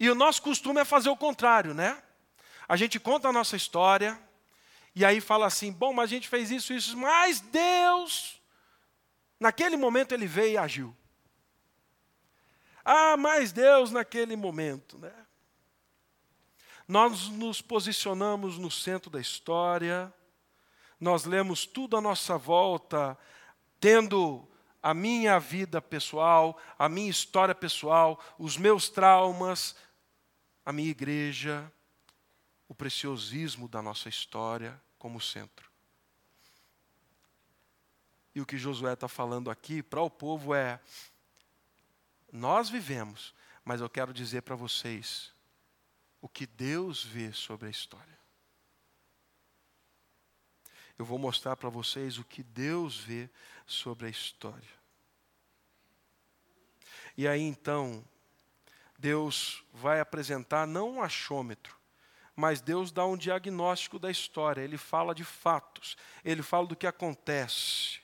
E 0.00 0.10
o 0.10 0.14
nosso 0.14 0.42
costume 0.42 0.80
é 0.80 0.84
fazer 0.84 1.10
o 1.10 1.16
contrário, 1.16 1.72
né? 1.72 2.02
A 2.68 2.76
gente 2.76 2.98
conta 2.98 3.28
a 3.28 3.32
nossa 3.32 3.54
história, 3.54 4.18
e 4.94 5.04
aí 5.04 5.20
fala 5.20 5.46
assim: 5.46 5.70
bom, 5.70 5.92
mas 5.92 6.06
a 6.10 6.14
gente 6.14 6.28
fez 6.28 6.50
isso, 6.50 6.72
isso, 6.72 6.96
mas 6.96 7.40
Deus, 7.40 8.40
naquele 9.38 9.76
momento 9.76 10.12
ele 10.12 10.26
veio 10.26 10.54
e 10.54 10.58
agiu. 10.58 10.96
Ah, 12.84 13.16
mas 13.16 13.52
Deus 13.52 13.90
naquele 13.90 14.36
momento, 14.36 14.98
né? 14.98 15.12
Nós 16.86 17.28
nos 17.28 17.62
posicionamos 17.62 18.58
no 18.58 18.70
centro 18.70 19.10
da 19.10 19.20
história, 19.20 20.12
nós 20.98 21.24
lemos 21.24 21.64
tudo 21.64 21.96
à 21.96 22.00
nossa 22.00 22.36
volta, 22.36 23.16
tendo 23.80 24.46
a 24.82 24.92
minha 24.92 25.38
vida 25.38 25.80
pessoal, 25.80 26.58
a 26.78 26.88
minha 26.88 27.10
história 27.10 27.54
pessoal, 27.54 28.22
os 28.38 28.56
meus 28.56 28.88
traumas, 28.88 29.76
a 30.64 30.72
minha 30.72 30.90
igreja, 30.90 31.72
o 32.68 32.74
preciosismo 32.74 33.68
da 33.68 33.80
nossa 33.80 34.08
história 34.08 34.80
como 34.98 35.20
centro. 35.20 35.70
E 38.34 38.40
o 38.40 38.46
que 38.46 38.56
Josué 38.56 38.94
está 38.94 39.08
falando 39.08 39.50
aqui 39.50 39.82
para 39.82 40.00
o 40.00 40.10
povo 40.10 40.54
é: 40.54 40.80
nós 42.32 42.70
vivemos, 42.70 43.34
mas 43.62 43.82
eu 43.82 43.90
quero 43.90 44.12
dizer 44.12 44.40
para 44.40 44.56
vocês 44.56 45.34
o 46.20 46.28
que 46.28 46.46
Deus 46.46 47.04
vê 47.04 47.30
sobre 47.32 47.68
a 47.68 47.70
história. 47.70 48.18
Eu 50.98 51.04
vou 51.04 51.18
mostrar 51.18 51.56
para 51.56 51.68
vocês 51.68 52.18
o 52.18 52.24
que 52.24 52.42
Deus 52.42 52.96
vê 52.98 53.28
sobre 53.66 54.06
a 54.06 54.10
história. 54.10 54.82
E 57.16 57.28
aí 57.28 57.42
então, 57.42 58.02
Deus 58.98 59.62
vai 59.72 60.00
apresentar 60.00 60.66
não 60.66 60.92
um 60.92 61.02
achômetro, 61.02 61.76
mas 62.34 62.60
Deus 62.60 62.90
dá 62.90 63.04
um 63.04 63.16
diagnóstico 63.16 63.98
da 63.98 64.10
história. 64.10 64.62
Ele 64.62 64.78
fala 64.78 65.14
de 65.14 65.24
fatos, 65.24 65.96
ele 66.24 66.42
fala 66.42 66.66
do 66.66 66.76
que 66.76 66.86
acontece. 66.86 68.00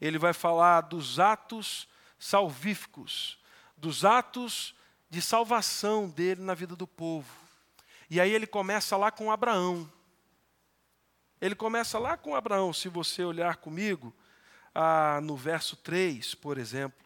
Ele 0.00 0.18
vai 0.18 0.32
falar 0.32 0.82
dos 0.82 1.18
atos 1.18 1.86
salvíficos, 2.20 3.38
dos 3.76 4.04
atos 4.04 4.76
de 5.08 5.22
salvação 5.22 6.08
dele 6.08 6.42
na 6.42 6.54
vida 6.54 6.76
do 6.76 6.86
povo. 6.86 7.34
E 8.08 8.20
aí 8.20 8.30
ele 8.30 8.46
começa 8.46 8.96
lá 8.96 9.10
com 9.10 9.32
Abraão. 9.32 9.90
Ele 11.40 11.54
começa 11.54 11.98
lá 11.98 12.16
com 12.18 12.34
Abraão, 12.34 12.72
se 12.72 12.88
você 12.88 13.24
olhar 13.24 13.56
comigo, 13.56 14.14
ah, 14.74 15.18
no 15.22 15.34
verso 15.34 15.74
3, 15.76 16.34
por 16.34 16.58
exemplo. 16.58 17.00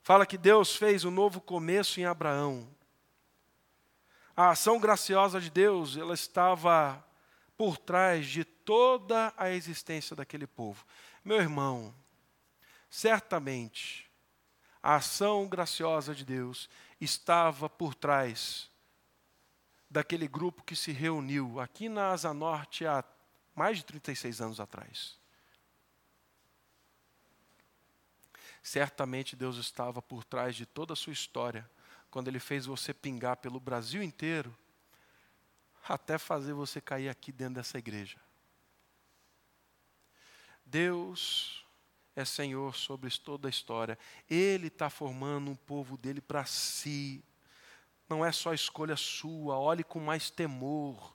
Fala 0.00 0.24
que 0.24 0.38
Deus 0.38 0.76
fez 0.76 1.04
um 1.04 1.10
novo 1.10 1.40
começo 1.40 1.98
em 1.98 2.04
Abraão. 2.04 2.68
A 4.36 4.50
ação 4.50 4.78
graciosa 4.78 5.40
de 5.40 5.50
Deus, 5.50 5.96
ela 5.96 6.14
estava 6.14 7.04
por 7.56 7.76
trás 7.76 8.26
de 8.26 8.44
toda 8.44 9.34
a 9.36 9.50
existência 9.50 10.14
daquele 10.14 10.46
povo. 10.46 10.86
Meu 11.24 11.38
irmão, 11.38 11.92
certamente 12.96 14.10
a 14.82 14.94
ação 14.96 15.46
graciosa 15.46 16.14
de 16.14 16.24
Deus 16.24 16.66
estava 16.98 17.68
por 17.68 17.94
trás 17.94 18.70
daquele 19.90 20.26
grupo 20.26 20.64
que 20.64 20.74
se 20.74 20.92
reuniu 20.92 21.60
aqui 21.60 21.90
na 21.90 22.12
Asa 22.12 22.32
Norte 22.32 22.86
há 22.86 23.04
mais 23.54 23.76
de 23.76 23.84
36 23.84 24.40
anos 24.40 24.60
atrás. 24.60 25.18
Certamente 28.62 29.36
Deus 29.36 29.58
estava 29.58 30.00
por 30.00 30.24
trás 30.24 30.56
de 30.56 30.64
toda 30.64 30.94
a 30.94 30.96
sua 30.96 31.12
história, 31.12 31.70
quando 32.10 32.28
Ele 32.28 32.40
fez 32.40 32.64
você 32.64 32.94
pingar 32.94 33.36
pelo 33.36 33.60
Brasil 33.60 34.02
inteiro, 34.02 34.56
até 35.86 36.16
fazer 36.16 36.54
você 36.54 36.80
cair 36.80 37.10
aqui 37.10 37.30
dentro 37.30 37.56
dessa 37.56 37.76
igreja. 37.76 38.18
Deus 40.64 41.65
é 42.16 42.24
Senhor 42.24 42.74
sobre 42.74 43.10
toda 43.18 43.46
a 43.46 43.50
história. 43.50 43.98
Ele 44.28 44.68
está 44.68 44.88
formando 44.88 45.50
um 45.50 45.54
povo 45.54 45.98
dele 45.98 46.22
para 46.22 46.46
si. 46.46 47.22
Não 48.08 48.24
é 48.24 48.32
só 48.32 48.54
escolha 48.54 48.96
sua, 48.96 49.58
olhe 49.58 49.84
com 49.84 50.00
mais 50.00 50.30
temor 50.30 51.14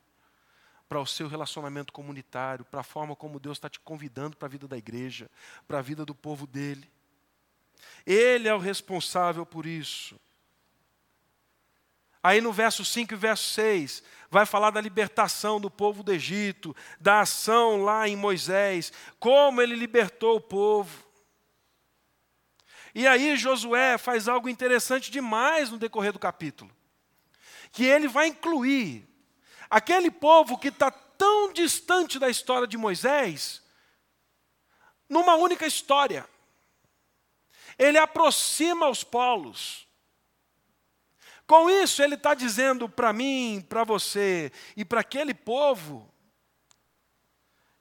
para 0.88 1.00
o 1.00 1.06
seu 1.08 1.28
relacionamento 1.28 1.92
comunitário, 1.92 2.66
para 2.66 2.82
a 2.82 2.84
forma 2.84 3.16
como 3.16 3.40
Deus 3.40 3.58
está 3.58 3.70
te 3.70 3.80
convidando 3.80 4.38
para 4.38 4.46
a 4.46 4.50
vida 4.50 4.68
da 4.68 4.78
igreja, 4.78 5.32
para 5.68 5.80
a 5.80 5.82
vida 5.82 6.06
do 6.06 6.14
povo 6.14 6.46
dele. 6.46 6.88
Ele 8.06 8.48
é 8.48 8.54
o 8.54 8.60
responsável 8.60 9.46
por 9.46 9.66
isso. 9.66 10.20
Aí 12.24 12.40
no 12.40 12.52
verso 12.52 12.86
5 12.86 13.14
e 13.14 13.18
verso 13.18 13.54
6, 13.54 14.04
vai 14.30 14.46
falar 14.46 14.70
da 14.70 14.80
libertação 14.80 15.60
do 15.60 15.70
povo 15.70 16.04
do 16.04 16.14
Egito, 16.14 16.76
da 17.00 17.22
ação 17.22 17.84
lá 17.84 18.08
em 18.08 18.16
Moisés, 18.16 18.94
como 19.20 19.62
ele 19.62 19.76
libertou 19.76 20.38
o 20.38 20.42
povo. 20.42 21.04
E 22.94 23.08
aí 23.08 23.36
Josué 23.36 23.98
faz 23.98 24.28
algo 24.28 24.50
interessante 24.50 25.10
demais 25.10 25.70
no 25.70 25.78
decorrer 25.78 26.14
do 26.14 26.20
capítulo, 26.20 26.70
que 27.72 27.86
ele 27.86 28.08
vai 28.08 28.28
incluir 28.28 29.08
aquele 29.70 30.12
povo 30.12 30.58
que 30.58 30.68
está 30.68 30.92
tão 30.92 31.52
distante 31.52 32.20
da 32.20 32.30
história 32.30 32.68
de 32.68 32.78
Moisés, 32.78 33.62
numa 35.10 35.36
única 35.36 35.66
história 35.66 36.28
ele 37.78 37.98
aproxima 37.98 38.88
os 38.90 39.04
polos. 39.04 39.88
Com 41.52 41.70
isso, 41.70 42.02
ele 42.02 42.16
está 42.16 42.34
dizendo 42.34 42.88
para 42.88 43.12
mim, 43.12 43.60
para 43.68 43.84
você 43.84 44.54
e 44.74 44.86
para 44.86 45.02
aquele 45.02 45.34
povo, 45.34 46.10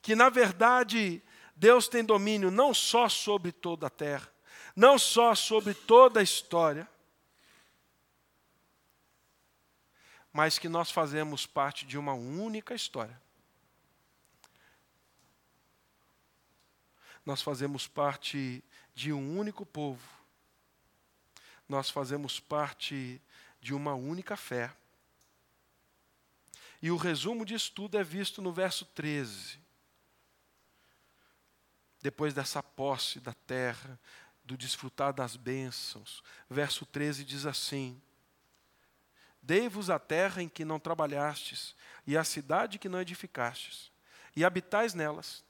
que 0.02 0.16
na 0.16 0.28
verdade 0.28 1.22
Deus 1.54 1.86
tem 1.86 2.04
domínio 2.04 2.50
não 2.50 2.74
só 2.74 3.08
sobre 3.08 3.52
toda 3.52 3.86
a 3.86 3.90
terra, 3.90 4.28
não 4.74 4.98
só 4.98 5.36
sobre 5.36 5.72
toda 5.72 6.18
a 6.18 6.22
história, 6.24 6.90
mas 10.32 10.58
que 10.58 10.68
nós 10.68 10.90
fazemos 10.90 11.46
parte 11.46 11.86
de 11.86 11.96
uma 11.96 12.12
única 12.12 12.74
história. 12.74 13.22
Nós 17.24 17.40
fazemos 17.40 17.86
parte 17.86 18.64
de 18.96 19.12
um 19.12 19.38
único 19.38 19.64
povo. 19.64 20.02
Nós 21.68 21.88
fazemos 21.88 22.40
parte 22.40 23.22
de 23.60 23.74
uma 23.74 23.94
única 23.94 24.36
fé. 24.36 24.74
E 26.82 26.90
o 26.90 26.96
resumo 26.96 27.44
disso 27.44 27.72
tudo 27.72 27.98
é 27.98 28.04
visto 28.04 28.40
no 28.40 28.52
verso 28.52 28.84
13. 28.86 29.58
Depois 32.00 32.32
dessa 32.32 32.62
posse 32.62 33.20
da 33.20 33.34
terra, 33.34 34.00
do 34.42 34.56
desfrutar 34.56 35.12
das 35.12 35.36
bênçãos, 35.36 36.22
verso 36.48 36.86
13 36.86 37.24
diz 37.24 37.44
assim: 37.44 38.00
Dei-vos 39.42 39.90
a 39.90 39.98
terra 39.98 40.42
em 40.42 40.48
que 40.48 40.64
não 40.64 40.80
trabalhastes, 40.80 41.76
e 42.06 42.16
a 42.16 42.24
cidade 42.24 42.78
que 42.78 42.88
não 42.88 43.00
edificastes, 43.00 43.92
e 44.34 44.44
habitais 44.44 44.94
nelas 44.94 45.44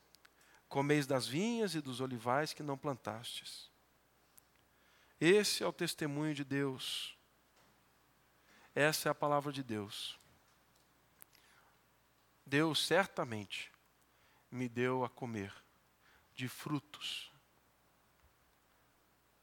comeis 0.68 1.06
das 1.06 1.26
vinhas 1.26 1.74
e 1.74 1.80
dos 1.80 2.00
olivais 2.00 2.52
que 2.52 2.62
não 2.62 2.78
plantastes. 2.78 3.70
Esse 5.20 5.62
é 5.62 5.66
o 5.66 5.72
testemunho 5.72 6.34
de 6.34 6.44
Deus. 6.44 7.16
Essa 8.74 9.08
é 9.08 9.10
a 9.10 9.14
palavra 9.14 9.52
de 9.52 9.62
Deus. 9.62 10.18
Deus 12.44 12.86
certamente 12.86 13.70
me 14.50 14.68
deu 14.68 15.04
a 15.04 15.08
comer 15.08 15.52
de 16.34 16.48
frutos 16.48 17.30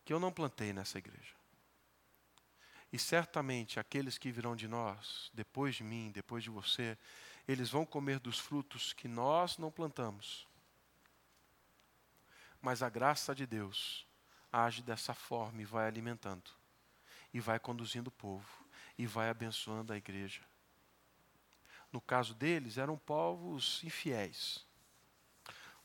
que 0.03 0.13
eu 0.13 0.19
não 0.19 0.31
plantei 0.31 0.73
nessa 0.73 0.97
igreja. 0.97 1.35
E 2.91 2.97
certamente 2.97 3.79
aqueles 3.79 4.17
que 4.17 4.31
virão 4.31 4.55
de 4.55 4.67
nós, 4.67 5.29
depois 5.33 5.75
de 5.75 5.83
mim, 5.83 6.11
depois 6.11 6.43
de 6.43 6.49
você, 6.49 6.97
eles 7.47 7.69
vão 7.69 7.85
comer 7.85 8.19
dos 8.19 8.39
frutos 8.39 8.93
que 8.93 9.07
nós 9.07 9.57
não 9.57 9.71
plantamos 9.71 10.47
mas 12.61 12.81
a 12.81 12.89
graça 12.89 13.33
de 13.33 13.45
Deus 13.45 14.05
age 14.51 14.81
dessa 14.81 15.13
forma 15.13 15.61
e 15.61 15.65
vai 15.65 15.87
alimentando, 15.87 16.49
e 17.33 17.39
vai 17.39 17.59
conduzindo 17.59 18.07
o 18.07 18.11
povo, 18.11 18.47
e 18.97 19.05
vai 19.05 19.29
abençoando 19.29 19.93
a 19.93 19.97
igreja. 19.97 20.41
No 21.91 22.01
caso 22.01 22.33
deles, 22.33 22.77
eram 22.77 22.97
povos 22.97 23.81
infiéis. 23.83 24.65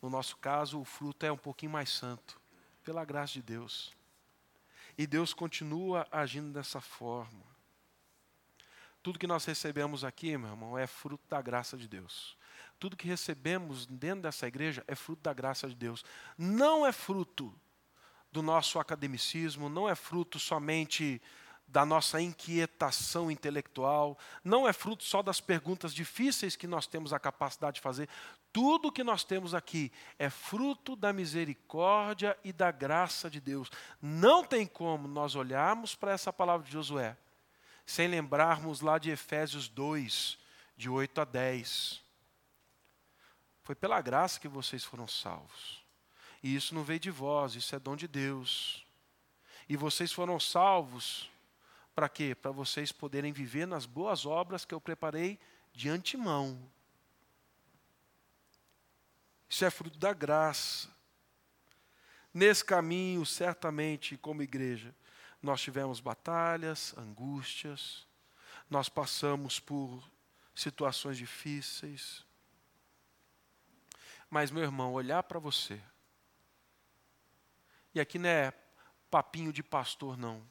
No 0.00 0.10
nosso 0.10 0.36
caso, 0.36 0.80
o 0.80 0.84
fruto 0.84 1.24
é 1.24 1.30
um 1.30 1.36
pouquinho 1.36 1.72
mais 1.72 1.90
santo, 1.90 2.40
pela 2.82 3.04
graça 3.04 3.34
de 3.34 3.42
Deus. 3.42 3.92
E 4.98 5.06
Deus 5.06 5.32
continua 5.32 6.06
agindo 6.10 6.52
dessa 6.52 6.80
forma. 6.80 7.52
Tudo 9.02 9.18
que 9.18 9.26
nós 9.26 9.44
recebemos 9.44 10.04
aqui, 10.04 10.36
meu 10.36 10.50
irmão, 10.50 10.78
é 10.78 10.86
fruto 10.86 11.24
da 11.28 11.40
graça 11.40 11.76
de 11.76 11.88
Deus. 11.88 12.36
Tudo 12.78 12.96
que 12.96 13.06
recebemos 13.06 13.86
dentro 13.86 14.22
dessa 14.22 14.46
igreja 14.46 14.84
é 14.86 14.94
fruto 14.94 15.22
da 15.22 15.32
graça 15.32 15.68
de 15.68 15.74
Deus. 15.74 16.04
Não 16.36 16.86
é 16.86 16.92
fruto 16.92 17.54
do 18.30 18.42
nosso 18.42 18.78
academicismo, 18.78 19.68
não 19.68 19.88
é 19.88 19.94
fruto 19.94 20.38
somente 20.38 21.20
da 21.72 21.86
nossa 21.86 22.20
inquietação 22.20 23.30
intelectual, 23.30 24.18
não 24.44 24.68
é 24.68 24.74
fruto 24.74 25.04
só 25.04 25.22
das 25.22 25.40
perguntas 25.40 25.94
difíceis 25.94 26.54
que 26.54 26.66
nós 26.66 26.86
temos 26.86 27.14
a 27.14 27.18
capacidade 27.18 27.76
de 27.76 27.80
fazer. 27.80 28.10
Tudo 28.52 28.92
que 28.92 29.02
nós 29.02 29.24
temos 29.24 29.54
aqui 29.54 29.90
é 30.18 30.28
fruto 30.28 30.94
da 30.94 31.14
misericórdia 31.14 32.38
e 32.44 32.52
da 32.52 32.70
graça 32.70 33.30
de 33.30 33.40
Deus. 33.40 33.70
Não 34.02 34.44
tem 34.44 34.66
como 34.66 35.08
nós 35.08 35.34
olharmos 35.34 35.94
para 35.94 36.12
essa 36.12 36.30
palavra 36.30 36.66
de 36.66 36.72
Josué 36.72 37.16
sem 37.86 38.06
lembrarmos 38.06 38.80
lá 38.80 38.98
de 38.98 39.10
Efésios 39.10 39.66
2, 39.66 40.38
de 40.76 40.88
8 40.88 41.20
a 41.22 41.24
10. 41.24 42.00
Foi 43.62 43.74
pela 43.74 44.00
graça 44.00 44.38
que 44.38 44.48
vocês 44.48 44.84
foram 44.84 45.08
salvos. 45.08 45.82
E 46.42 46.54
isso 46.54 46.74
não 46.74 46.84
veio 46.84 47.00
de 47.00 47.10
vós, 47.10 47.54
isso 47.54 47.74
é 47.74 47.78
dom 47.78 47.96
de 47.96 48.06
Deus. 48.06 48.86
E 49.68 49.76
vocês 49.76 50.12
foram 50.12 50.38
salvos 50.38 51.31
para 51.94 52.08
quê? 52.08 52.34
Para 52.34 52.50
vocês 52.50 52.90
poderem 52.90 53.32
viver 53.32 53.66
nas 53.66 53.86
boas 53.86 54.24
obras 54.24 54.64
que 54.64 54.74
eu 54.74 54.80
preparei 54.80 55.38
de 55.72 55.88
antemão. 55.88 56.58
Isso 59.48 59.64
é 59.64 59.70
fruto 59.70 59.98
da 59.98 60.12
graça. 60.12 60.88
Nesse 62.32 62.64
caminho, 62.64 63.26
certamente, 63.26 64.16
como 64.16 64.42
igreja, 64.42 64.94
nós 65.42 65.60
tivemos 65.60 66.00
batalhas, 66.00 66.96
angústias, 66.96 68.06
nós 68.70 68.88
passamos 68.88 69.60
por 69.60 70.02
situações 70.54 71.18
difíceis. 71.18 72.24
Mas, 74.30 74.50
meu 74.50 74.62
irmão, 74.62 74.94
olhar 74.94 75.22
para 75.24 75.38
você, 75.38 75.78
e 77.94 78.00
aqui 78.00 78.18
não 78.18 78.30
é 78.30 78.52
papinho 79.10 79.52
de 79.52 79.62
pastor, 79.62 80.16
não. 80.16 80.42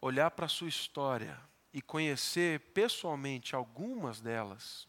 Olhar 0.00 0.30
para 0.30 0.46
a 0.46 0.48
sua 0.48 0.68
história 0.68 1.38
e 1.72 1.82
conhecer 1.82 2.60
pessoalmente 2.72 3.54
algumas 3.54 4.20
delas, 4.20 4.88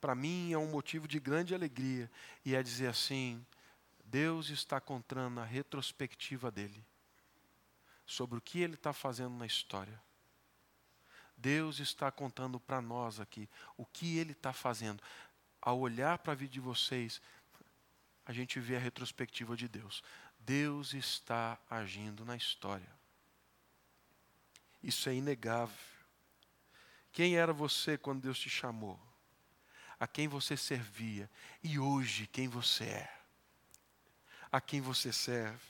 para 0.00 0.14
mim 0.14 0.52
é 0.52 0.58
um 0.58 0.70
motivo 0.70 1.08
de 1.08 1.18
grande 1.18 1.54
alegria, 1.54 2.10
e 2.44 2.54
é 2.54 2.62
dizer 2.62 2.88
assim: 2.88 3.44
Deus 4.04 4.50
está 4.50 4.80
contando 4.80 5.40
a 5.40 5.44
retrospectiva 5.44 6.50
dele 6.50 6.84
sobre 8.06 8.38
o 8.38 8.40
que 8.40 8.60
ele 8.60 8.74
está 8.74 8.92
fazendo 8.92 9.34
na 9.34 9.46
história. 9.46 10.00
Deus 11.36 11.78
está 11.78 12.10
contando 12.10 12.60
para 12.60 12.80
nós 12.80 13.18
aqui 13.18 13.48
o 13.76 13.84
que 13.84 14.18
ele 14.18 14.32
está 14.32 14.52
fazendo. 14.52 15.02
Ao 15.60 15.78
olhar 15.78 16.18
para 16.18 16.32
a 16.32 16.36
vida 16.36 16.52
de 16.52 16.60
vocês, 16.60 17.20
a 18.26 18.32
gente 18.32 18.60
vê 18.60 18.76
a 18.76 18.80
retrospectiva 18.80 19.56
de 19.56 19.68
Deus. 19.68 20.02
Deus 20.44 20.94
está 20.94 21.58
agindo 21.68 22.24
na 22.24 22.36
história. 22.36 22.92
Isso 24.82 25.08
é 25.08 25.14
inegável. 25.14 25.74
Quem 27.12 27.36
era 27.36 27.52
você 27.52 27.96
quando 27.96 28.22
Deus 28.22 28.38
te 28.38 28.50
chamou? 28.50 29.00
A 29.98 30.06
quem 30.06 30.28
você 30.28 30.56
servia? 30.56 31.30
E 31.62 31.78
hoje, 31.78 32.26
quem 32.26 32.48
você 32.48 32.84
é? 32.84 33.14
a 34.54 34.60
quem 34.60 34.80
você 34.80 35.12
serve. 35.12 35.66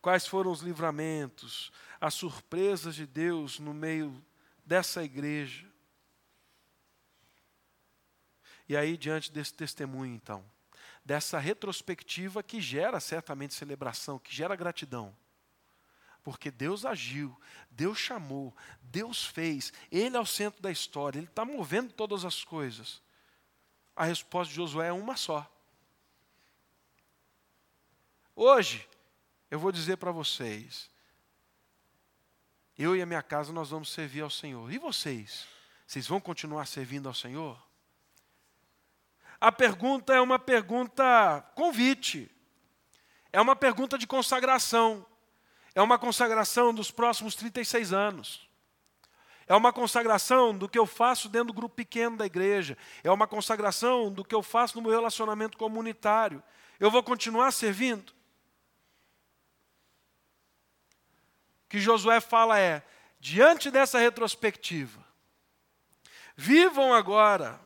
Quais 0.00 0.26
foram 0.26 0.50
os 0.50 0.62
livramentos, 0.62 1.70
as 2.00 2.14
surpresas 2.14 2.94
de 2.94 3.06
Deus 3.06 3.58
no 3.58 3.74
meio 3.74 4.24
dessa 4.64 5.04
igreja? 5.04 5.66
E 8.66 8.74
aí, 8.74 8.96
diante 8.96 9.30
desse 9.30 9.52
testemunho, 9.52 10.14
então, 10.14 10.42
dessa 11.06 11.38
retrospectiva 11.38 12.42
que 12.42 12.60
gera 12.60 12.98
certamente 12.98 13.54
celebração, 13.54 14.18
que 14.18 14.34
gera 14.34 14.56
gratidão. 14.56 15.16
Porque 16.24 16.50
Deus 16.50 16.84
agiu, 16.84 17.40
Deus 17.70 17.96
chamou, 17.96 18.52
Deus 18.82 19.24
fez, 19.24 19.72
Ele 19.88 20.16
é 20.16 20.20
o 20.20 20.26
centro 20.26 20.60
da 20.60 20.68
história, 20.68 21.20
Ele 21.20 21.28
está 21.28 21.44
movendo 21.44 21.92
todas 21.92 22.24
as 22.24 22.42
coisas. 22.42 23.00
A 23.94 24.04
resposta 24.04 24.50
de 24.50 24.56
Josué 24.56 24.88
é 24.88 24.92
uma 24.92 25.16
só: 25.16 25.48
Hoje, 28.34 28.88
eu 29.48 29.60
vou 29.60 29.70
dizer 29.70 29.98
para 29.98 30.10
vocês, 30.10 30.90
eu 32.76 32.96
e 32.96 33.00
a 33.00 33.06
minha 33.06 33.22
casa 33.22 33.52
nós 33.52 33.70
vamos 33.70 33.92
servir 33.92 34.22
ao 34.22 34.30
Senhor. 34.30 34.72
E 34.72 34.76
vocês? 34.76 35.46
Vocês 35.86 36.08
vão 36.08 36.20
continuar 36.20 36.66
servindo 36.66 37.06
ao 37.06 37.14
Senhor? 37.14 37.64
A 39.40 39.52
pergunta 39.52 40.14
é 40.14 40.20
uma 40.20 40.38
pergunta 40.38 41.44
convite. 41.54 42.30
É 43.32 43.40
uma 43.40 43.54
pergunta 43.54 43.98
de 43.98 44.06
consagração. 44.06 45.04
É 45.74 45.82
uma 45.82 45.98
consagração 45.98 46.72
dos 46.74 46.90
próximos 46.90 47.34
36 47.34 47.92
anos. 47.92 48.48
É 49.46 49.54
uma 49.54 49.72
consagração 49.72 50.56
do 50.56 50.68
que 50.68 50.78
eu 50.78 50.86
faço 50.86 51.28
dentro 51.28 51.48
do 51.48 51.52
grupo 51.54 51.74
pequeno 51.74 52.16
da 52.16 52.26
igreja. 52.26 52.76
É 53.04 53.10
uma 53.10 53.26
consagração 53.26 54.10
do 54.10 54.24
que 54.24 54.34
eu 54.34 54.42
faço 54.42 54.76
no 54.76 54.82
meu 54.82 54.90
relacionamento 54.90 55.56
comunitário. 55.56 56.42
Eu 56.80 56.90
vou 56.90 57.02
continuar 57.02 57.52
servindo? 57.52 58.16
que 61.68 61.78
Josué 61.80 62.20
fala 62.20 62.58
é: 62.58 62.82
diante 63.20 63.70
dessa 63.70 63.98
retrospectiva, 63.98 65.04
vivam 66.36 66.94
agora 66.94 67.60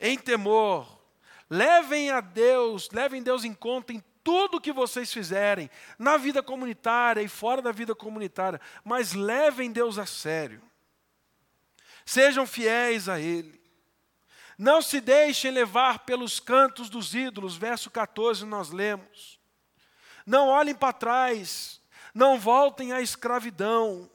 em 0.00 0.18
temor, 0.18 1.00
levem 1.48 2.10
a 2.10 2.20
Deus, 2.20 2.88
levem 2.90 3.22
Deus 3.22 3.44
em 3.44 3.54
conta 3.54 3.92
em 3.92 4.02
tudo 4.22 4.60
que 4.60 4.72
vocês 4.72 5.12
fizerem, 5.12 5.70
na 5.98 6.16
vida 6.16 6.42
comunitária 6.42 7.22
e 7.22 7.28
fora 7.28 7.62
da 7.62 7.72
vida 7.72 7.94
comunitária, 7.94 8.60
mas 8.84 9.14
levem 9.14 9.72
Deus 9.72 9.98
a 9.98 10.04
sério. 10.04 10.62
Sejam 12.04 12.46
fiéis 12.46 13.08
a 13.08 13.18
Ele. 13.18 13.58
Não 14.58 14.82
se 14.82 15.00
deixem 15.00 15.50
levar 15.50 16.00
pelos 16.00 16.40
cantos 16.40 16.90
dos 16.90 17.14
ídolos, 17.14 17.56
verso 17.56 17.90
14 17.90 18.44
nós 18.44 18.70
lemos. 18.70 19.38
Não 20.26 20.48
olhem 20.48 20.74
para 20.74 20.92
trás, 20.92 21.80
não 22.12 22.38
voltem 22.38 22.92
à 22.92 23.00
escravidão. 23.00 24.10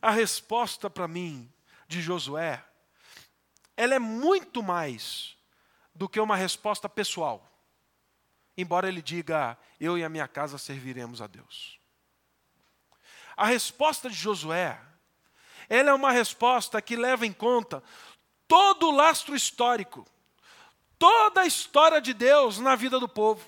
A 0.00 0.10
resposta 0.10 0.88
para 0.88 1.06
mim 1.06 1.52
de 1.92 2.00
Josué, 2.00 2.64
ela 3.76 3.94
é 3.94 3.98
muito 3.98 4.62
mais 4.62 5.36
do 5.94 6.08
que 6.08 6.18
uma 6.18 6.36
resposta 6.36 6.88
pessoal. 6.88 7.46
Embora 8.56 8.88
ele 8.88 9.02
diga, 9.02 9.58
eu 9.78 9.98
e 9.98 10.04
a 10.04 10.08
minha 10.08 10.26
casa 10.26 10.56
serviremos 10.56 11.20
a 11.20 11.26
Deus. 11.26 11.78
A 13.36 13.46
resposta 13.46 14.08
de 14.08 14.16
Josué, 14.16 14.80
ela 15.68 15.90
é 15.90 15.94
uma 15.94 16.12
resposta 16.12 16.80
que 16.80 16.96
leva 16.96 17.26
em 17.26 17.32
conta 17.32 17.82
todo 18.48 18.88
o 18.88 18.90
lastro 18.90 19.34
histórico, 19.34 20.06
toda 20.98 21.42
a 21.42 21.46
história 21.46 22.00
de 22.00 22.14
Deus 22.14 22.58
na 22.58 22.74
vida 22.74 22.98
do 22.98 23.08
povo. 23.08 23.46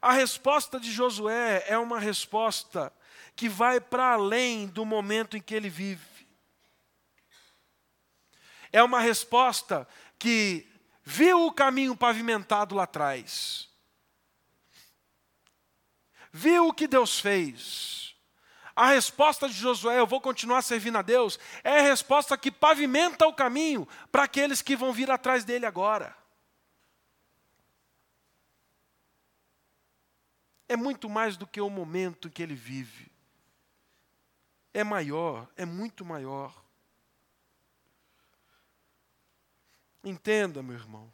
A 0.00 0.12
resposta 0.12 0.78
de 0.78 0.92
Josué 0.92 1.64
é 1.66 1.78
uma 1.78 1.98
resposta 1.98 2.92
que 3.36 3.48
vai 3.48 3.80
para 3.80 4.14
além 4.14 4.66
do 4.66 4.84
momento 4.84 5.36
em 5.36 5.40
que 5.40 5.54
ele 5.54 5.68
vive. 5.68 6.26
É 8.72 8.82
uma 8.82 8.98
resposta 8.98 9.86
que 10.18 10.66
viu 11.04 11.46
o 11.46 11.52
caminho 11.52 11.96
pavimentado 11.96 12.74
lá 12.74 12.84
atrás, 12.84 13.68
viu 16.32 16.68
o 16.68 16.72
que 16.72 16.88
Deus 16.88 17.20
fez. 17.20 18.16
A 18.74 18.88
resposta 18.88 19.48
de 19.48 19.54
Josué, 19.54 19.98
eu 19.98 20.06
vou 20.06 20.20
continuar 20.20 20.60
servindo 20.60 20.98
a 20.98 21.02
Deus, 21.02 21.38
é 21.62 21.78
a 21.78 21.82
resposta 21.82 22.36
que 22.36 22.50
pavimenta 22.50 23.26
o 23.26 23.32
caminho 23.32 23.86
para 24.10 24.24
aqueles 24.24 24.60
que 24.60 24.76
vão 24.76 24.92
vir 24.92 25.10
atrás 25.10 25.44
dele 25.44 25.64
agora. 25.64 26.14
é 30.68 30.76
muito 30.76 31.08
mais 31.08 31.36
do 31.36 31.46
que 31.46 31.60
o 31.60 31.70
momento 31.70 32.30
que 32.30 32.42
ele 32.42 32.54
vive. 32.54 33.10
É 34.76 34.84
maior, 34.84 35.48
é 35.56 35.64
muito 35.64 36.04
maior. 36.04 36.54
Entenda, 40.04 40.62
meu 40.62 40.74
irmão, 40.74 41.10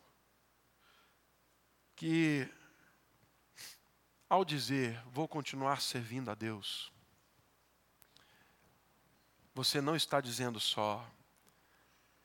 que 1.94 2.52
ao 4.28 4.44
dizer 4.44 5.00
vou 5.06 5.28
continuar 5.28 5.80
servindo 5.80 6.28
a 6.28 6.34
Deus, 6.34 6.92
você 9.54 9.80
não 9.80 9.94
está 9.94 10.20
dizendo 10.20 10.58
só 10.58 11.08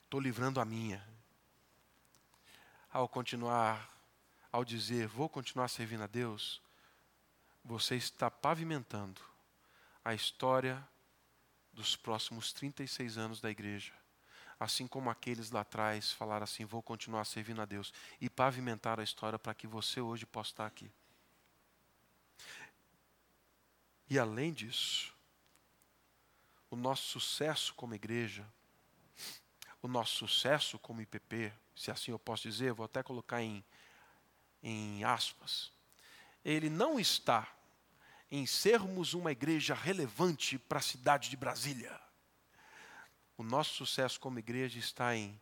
estou 0.05 0.19
livrando 0.19 0.59
a 0.59 0.65
minha. 0.65 1.07
Ao 2.91 3.07
continuar, 3.07 3.95
ao 4.51 4.65
dizer 4.65 5.05
vou 5.07 5.29
continuar 5.29 5.67
servindo 5.67 6.01
a 6.01 6.07
Deus, 6.07 6.59
você 7.63 7.95
está 7.95 8.31
pavimentando 8.31 9.21
a 10.03 10.15
história 10.15 10.83
dos 11.77 11.95
próximos 11.95 12.51
36 12.51 13.19
anos 13.19 13.39
da 13.39 13.51
igreja. 13.51 13.93
Assim 14.59 14.87
como 14.87 15.11
aqueles 15.11 15.51
lá 15.51 15.61
atrás 15.61 16.11
falaram 16.11 16.43
assim: 16.43 16.65
vou 16.65 16.81
continuar 16.81 17.23
servindo 17.23 17.61
a 17.61 17.65
Deus, 17.65 17.93
e 18.19 18.27
pavimentar 18.29 18.99
a 18.99 19.03
história 19.03 19.37
para 19.37 19.53
que 19.53 19.67
você 19.67 20.01
hoje 20.01 20.25
possa 20.25 20.49
estar 20.49 20.65
aqui. 20.65 20.91
E 24.09 24.17
além 24.17 24.51
disso, 24.51 25.13
o 26.71 26.75
nosso 26.75 27.19
sucesso 27.19 27.75
como 27.75 27.93
igreja, 27.93 28.45
o 29.79 29.87
nosso 29.87 30.27
sucesso 30.27 30.79
como 30.79 31.01
IPP, 31.01 31.53
se 31.75 31.91
assim 31.91 32.09
eu 32.11 32.17
posso 32.17 32.49
dizer, 32.49 32.73
vou 32.73 32.85
até 32.85 33.03
colocar 33.03 33.43
em, 33.43 33.63
em 34.63 35.03
aspas, 35.03 35.71
ele 36.43 36.69
não 36.69 36.99
está 36.99 37.47
em 38.29 38.45
sermos 38.45 39.13
uma 39.13 39.31
igreja 39.31 39.73
relevante 39.73 40.57
para 40.57 40.79
a 40.79 40.81
cidade 40.81 41.29
de 41.29 41.37
Brasília. 41.37 41.99
O 43.37 43.43
nosso 43.43 43.75
sucesso 43.75 44.19
como 44.19 44.39
igreja 44.39 44.79
está 44.79 45.15
em 45.15 45.39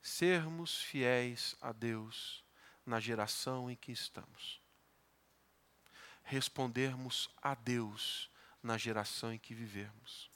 sermos 0.00 0.80
fiéis 0.80 1.54
a 1.60 1.72
Deus 1.72 2.44
na 2.84 2.98
geração 2.98 3.70
em 3.70 3.76
que 3.76 3.92
estamos. 3.92 4.60
Respondermos 6.22 7.30
a 7.40 7.54
Deus 7.54 8.30
na 8.62 8.76
geração 8.76 9.32
em 9.32 9.38
que 9.38 9.54
vivemos. 9.54 10.30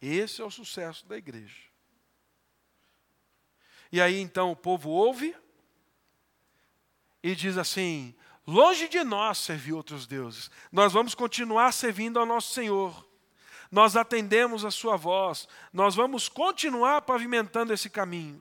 Esse 0.00 0.42
é 0.42 0.44
o 0.44 0.50
sucesso 0.50 1.06
da 1.06 1.16
igreja. 1.16 1.70
E 3.90 4.00
aí 4.00 4.18
então 4.18 4.52
o 4.52 4.56
povo 4.56 4.90
ouve 4.90 5.34
e 7.22 7.34
diz 7.34 7.56
assim: 7.56 8.14
longe 8.46 8.88
de 8.88 9.02
nós 9.02 9.38
servir 9.38 9.72
outros 9.72 10.06
deuses, 10.06 10.50
nós 10.70 10.92
vamos 10.92 11.14
continuar 11.14 11.72
servindo 11.72 12.18
ao 12.18 12.26
nosso 12.26 12.52
Senhor. 12.52 13.06
Nós 13.70 13.96
atendemos 13.96 14.64
a 14.64 14.70
Sua 14.70 14.96
voz, 14.96 15.48
nós 15.72 15.94
vamos 15.94 16.28
continuar 16.28 17.02
pavimentando 17.02 17.72
esse 17.72 17.90
caminho. 17.90 18.40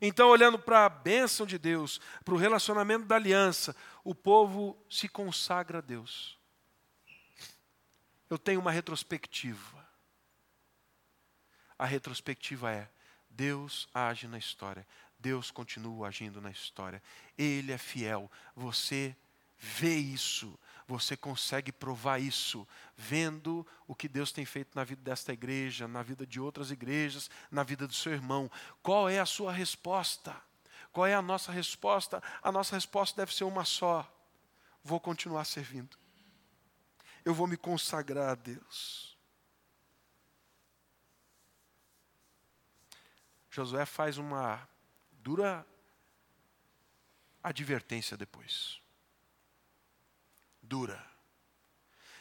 Então, 0.00 0.28
olhando 0.28 0.58
para 0.58 0.86
a 0.86 0.88
bênção 0.88 1.46
de 1.46 1.58
Deus, 1.58 2.00
para 2.24 2.34
o 2.34 2.38
relacionamento 2.38 3.06
da 3.06 3.16
aliança, 3.16 3.76
o 4.02 4.14
povo 4.14 4.76
se 4.88 5.08
consagra 5.08 5.78
a 5.78 5.80
Deus 5.80 6.36
eu 8.34 8.38
tenho 8.38 8.60
uma 8.60 8.72
retrospectiva. 8.72 9.84
A 11.78 11.86
retrospectiva 11.86 12.72
é: 12.72 12.90
Deus 13.30 13.88
age 13.94 14.26
na 14.26 14.38
história, 14.38 14.86
Deus 15.24 15.50
continua 15.50 16.08
agindo 16.08 16.38
na 16.40 16.50
história, 16.50 17.02
Ele 17.38 17.72
é 17.72 17.78
fiel. 17.78 18.30
Você 18.54 19.16
vê 19.58 19.96
isso, 19.96 20.58
você 20.86 21.16
consegue 21.16 21.72
provar 21.72 22.20
isso, 22.20 22.68
vendo 22.94 23.66
o 23.88 23.94
que 23.94 24.06
Deus 24.06 24.30
tem 24.30 24.44
feito 24.44 24.74
na 24.74 24.84
vida 24.84 25.00
desta 25.02 25.32
igreja, 25.32 25.88
na 25.88 26.02
vida 26.02 26.26
de 26.26 26.38
outras 26.38 26.70
igrejas, 26.70 27.30
na 27.50 27.62
vida 27.62 27.86
do 27.86 27.94
seu 27.94 28.12
irmão. 28.12 28.50
Qual 28.82 29.08
é 29.08 29.18
a 29.18 29.26
sua 29.26 29.50
resposta? 29.50 30.36
Qual 30.92 31.06
é 31.06 31.14
a 31.14 31.22
nossa 31.22 31.50
resposta? 31.50 32.22
A 32.42 32.52
nossa 32.52 32.76
resposta 32.76 33.16
deve 33.16 33.34
ser 33.34 33.44
uma 33.44 33.64
só: 33.64 34.06
vou 34.84 35.00
continuar 35.00 35.44
servindo 35.46 36.04
eu 37.24 37.32
vou 37.32 37.46
me 37.46 37.56
consagrar 37.56 38.30
a 38.30 38.34
Deus. 38.34 39.16
Josué 43.50 43.86
faz 43.86 44.18
uma 44.18 44.68
dura 45.24 45.66
advertência 47.42 48.14
depois. 48.14 48.78
Dura. 50.62 51.02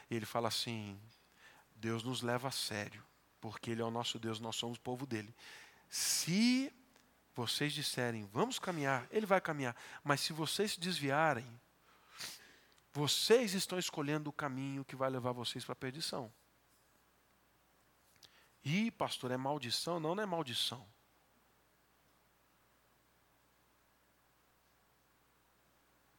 Ele 0.09 0.25
fala 0.25 0.47
assim: 0.47 0.97
Deus 1.75 2.01
nos 2.01 2.21
leva 2.21 2.47
a 2.47 2.51
sério, 2.51 3.03
porque 3.41 3.71
Ele 3.71 3.81
é 3.81 3.85
o 3.85 3.91
nosso 3.91 4.17
Deus, 4.17 4.39
nós 4.39 4.55
somos 4.55 4.77
o 4.77 4.81
povo 4.81 5.05
dele. 5.05 5.35
Se 5.89 6.73
vocês 7.35 7.73
disserem, 7.73 8.25
vamos 8.31 8.57
caminhar, 8.57 9.05
Ele 9.11 9.25
vai 9.25 9.41
caminhar, 9.41 9.75
mas 10.01 10.21
se 10.21 10.31
vocês 10.31 10.71
se 10.71 10.79
desviarem, 10.79 11.47
vocês 12.93 13.53
estão 13.53 13.77
escolhendo 13.77 14.29
o 14.29 14.33
caminho 14.33 14.85
que 14.85 14.95
vai 14.95 15.09
levar 15.09 15.33
vocês 15.33 15.65
para 15.65 15.73
a 15.73 15.75
perdição. 15.75 16.31
E, 18.63 18.91
pastor, 18.91 19.31
é 19.31 19.35
maldição? 19.35 19.99
Não, 19.99 20.15
não 20.15 20.23
é 20.23 20.25
maldição. 20.25 20.92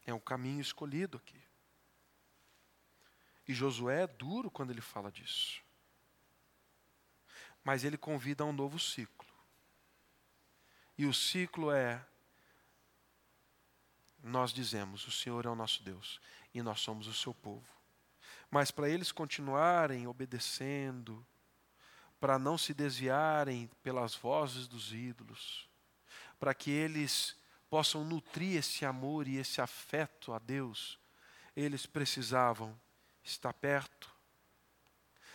É 0.05 0.13
um 0.13 0.21
caminho 0.21 0.61
escolhido 0.61 1.17
aqui. 1.17 1.41
E 3.47 3.53
Josué 3.53 4.03
é 4.03 4.07
duro 4.07 4.51
quando 4.51 4.71
ele 4.71 4.81
fala 4.81 5.11
disso. 5.11 5.63
Mas 7.63 7.85
ele 7.85 7.97
convida 7.97 8.45
a 8.45 8.47
um 8.47 8.53
novo 8.53 8.79
ciclo. 8.79 9.33
E 10.97 11.07
o 11.07 11.15
ciclo 11.15 11.71
é: 11.71 12.05
nós 14.23 14.53
dizemos, 14.53 15.07
o 15.07 15.11
Senhor 15.11 15.45
é 15.45 15.49
o 15.49 15.55
nosso 15.55 15.83
Deus 15.83 16.21
e 16.55 16.63
nós 16.63 16.81
somos 16.81 17.07
o 17.07 17.15
seu 17.15 17.35
povo. 17.35 17.67
Mas 18.51 18.71
para 18.71 18.89
eles 18.89 19.13
continuarem 19.13 20.07
obedecendo, 20.07 21.27
para 22.21 22.39
não 22.39 22.57
se 22.57 22.73
desviarem 22.73 23.69
pelas 23.83 24.15
vozes 24.15 24.67
dos 24.67 24.93
ídolos, 24.93 25.69
para 26.39 26.55
que 26.55 26.71
eles 26.71 27.37
possam 27.75 28.05
nutrir 28.05 28.57
esse 28.57 28.85
amor 28.85 29.27
e 29.27 29.37
esse 29.37 29.61
afeto 29.61 30.33
a 30.33 30.39
Deus, 30.39 30.97
eles 31.57 31.87
precisavam 31.87 32.81
estar 33.25 33.53
perto, 33.53 34.15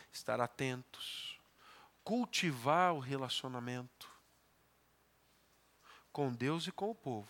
estar 0.10 0.40
atentos, 0.40 1.38
cultivar 2.02 2.94
o 2.94 3.00
relacionamento 3.00 4.10
com 6.14 6.32
Deus 6.32 6.66
e 6.66 6.72
com 6.72 6.92
o 6.92 6.96
povo 6.96 7.30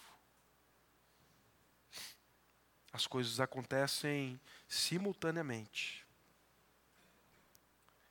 as 2.93 3.07
coisas 3.07 3.39
acontecem 3.39 4.39
simultaneamente. 4.67 6.05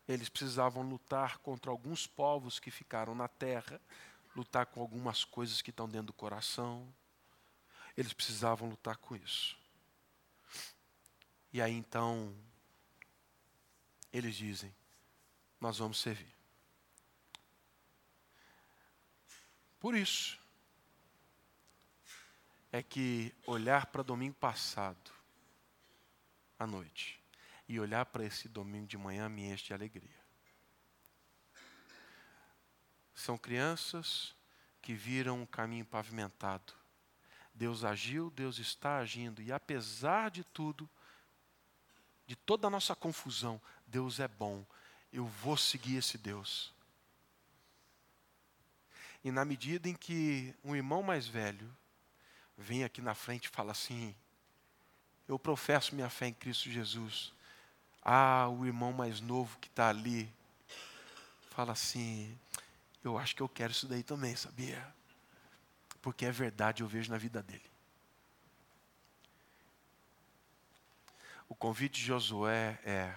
Eles 0.09 0.29
precisavam 0.29 0.83
lutar 0.83 1.39
contra 1.39 1.71
alguns 1.71 2.09
povos 2.09 2.59
que 2.59 2.73
ficaram 2.73 3.15
na 3.15 3.29
terra, 3.29 3.81
lutar 4.39 4.67
com 4.67 4.81
algumas 4.81 5.25
coisas 5.25 5.61
que 5.61 5.71
estão 5.71 5.89
dentro 5.89 6.09
do 6.09 6.13
coração. 6.13 6.87
Eles 7.97 8.13
precisavam 8.13 8.69
lutar 8.69 8.97
com 8.97 9.17
isso. 9.17 9.59
E 11.53 11.61
aí 11.61 11.73
então, 11.73 12.35
eles 14.13 14.37
dizem: 14.37 14.75
Nós 15.61 15.79
vamos 15.79 15.99
servir. 15.99 16.33
Por 19.81 19.95
isso, 19.97 20.39
é 22.71 22.83
que 22.83 23.35
olhar 23.47 23.87
para 23.87 24.03
domingo 24.03 24.35
passado, 24.35 25.11
à 26.59 26.67
noite, 26.67 27.21
e 27.69 27.79
olhar 27.79 28.07
para 28.07 28.25
esse 28.25 28.49
domingo 28.49 28.87
de 28.87 28.99
manhã 28.99 29.29
me 29.29 29.45
enche 29.45 29.67
de 29.67 29.75
alegria. 29.75 30.18
São 33.19 33.37
crianças 33.37 34.33
que 34.81 34.95
viram 34.95 35.43
um 35.43 35.47
caminho 35.47 35.85
pavimentado. 35.85 36.73
Deus 37.53 37.83
agiu, 37.83 38.31
Deus 38.31 38.61
está 38.61 38.99
agindo, 38.99 39.43
e 39.43 39.53
apesar 39.53 40.31
de 40.31 40.45
tudo, 40.45 40.89
de 42.29 42.37
toda 42.37 42.69
a 42.69 42.71
nossa 42.71 42.95
confusão, 42.95 43.61
Deus 43.89 44.21
é 44.21 44.29
bom. 44.29 44.65
Eu 45.13 45.27
vou 45.27 45.57
seguir 45.57 45.97
esse 45.97 46.17
Deus. 46.17 46.73
E 49.25 49.33
na 49.33 49.45
medida 49.45 49.89
em 49.89 49.97
que 49.97 50.55
um 50.63 50.77
irmão 50.77 51.03
mais 51.03 51.27
velho 51.27 51.69
vem 52.57 52.85
aqui 52.85 53.03
na 53.03 53.17
frente 53.17 53.47
e 53.47 53.51
fala 53.51 53.73
assim: 53.73 54.15
Eu 55.27 55.41
professo 55.41 55.93
minha 55.93 56.09
fé 56.09 56.29
em 56.29 56.35
Cristo 56.35 56.71
Jesus. 56.71 57.33
Ah, 58.01 58.49
o 58.49 58.65
irmão 58.65 58.93
mais 58.93 59.21
novo 59.21 59.59
que 59.59 59.67
está 59.67 59.89
ali 59.89 60.33
fala 61.51 61.73
assim: 61.73 62.39
Eu 63.03 63.19
acho 63.19 63.35
que 63.35 63.43
eu 63.43 63.49
quero 63.49 63.73
isso 63.73 63.87
daí 63.87 64.03
também, 64.03 64.35
sabia? 64.37 64.95
Porque 66.03 66.27
é 66.27 66.33
verdade, 66.33 66.83
eu 66.83 66.89
vejo 66.89 67.11
na 67.11 67.19
vida 67.19 67.43
dele. 67.43 67.71
O 71.49 71.55
convite 71.55 72.01
de 72.01 72.07
Josué 72.07 72.79
é: 72.85 73.17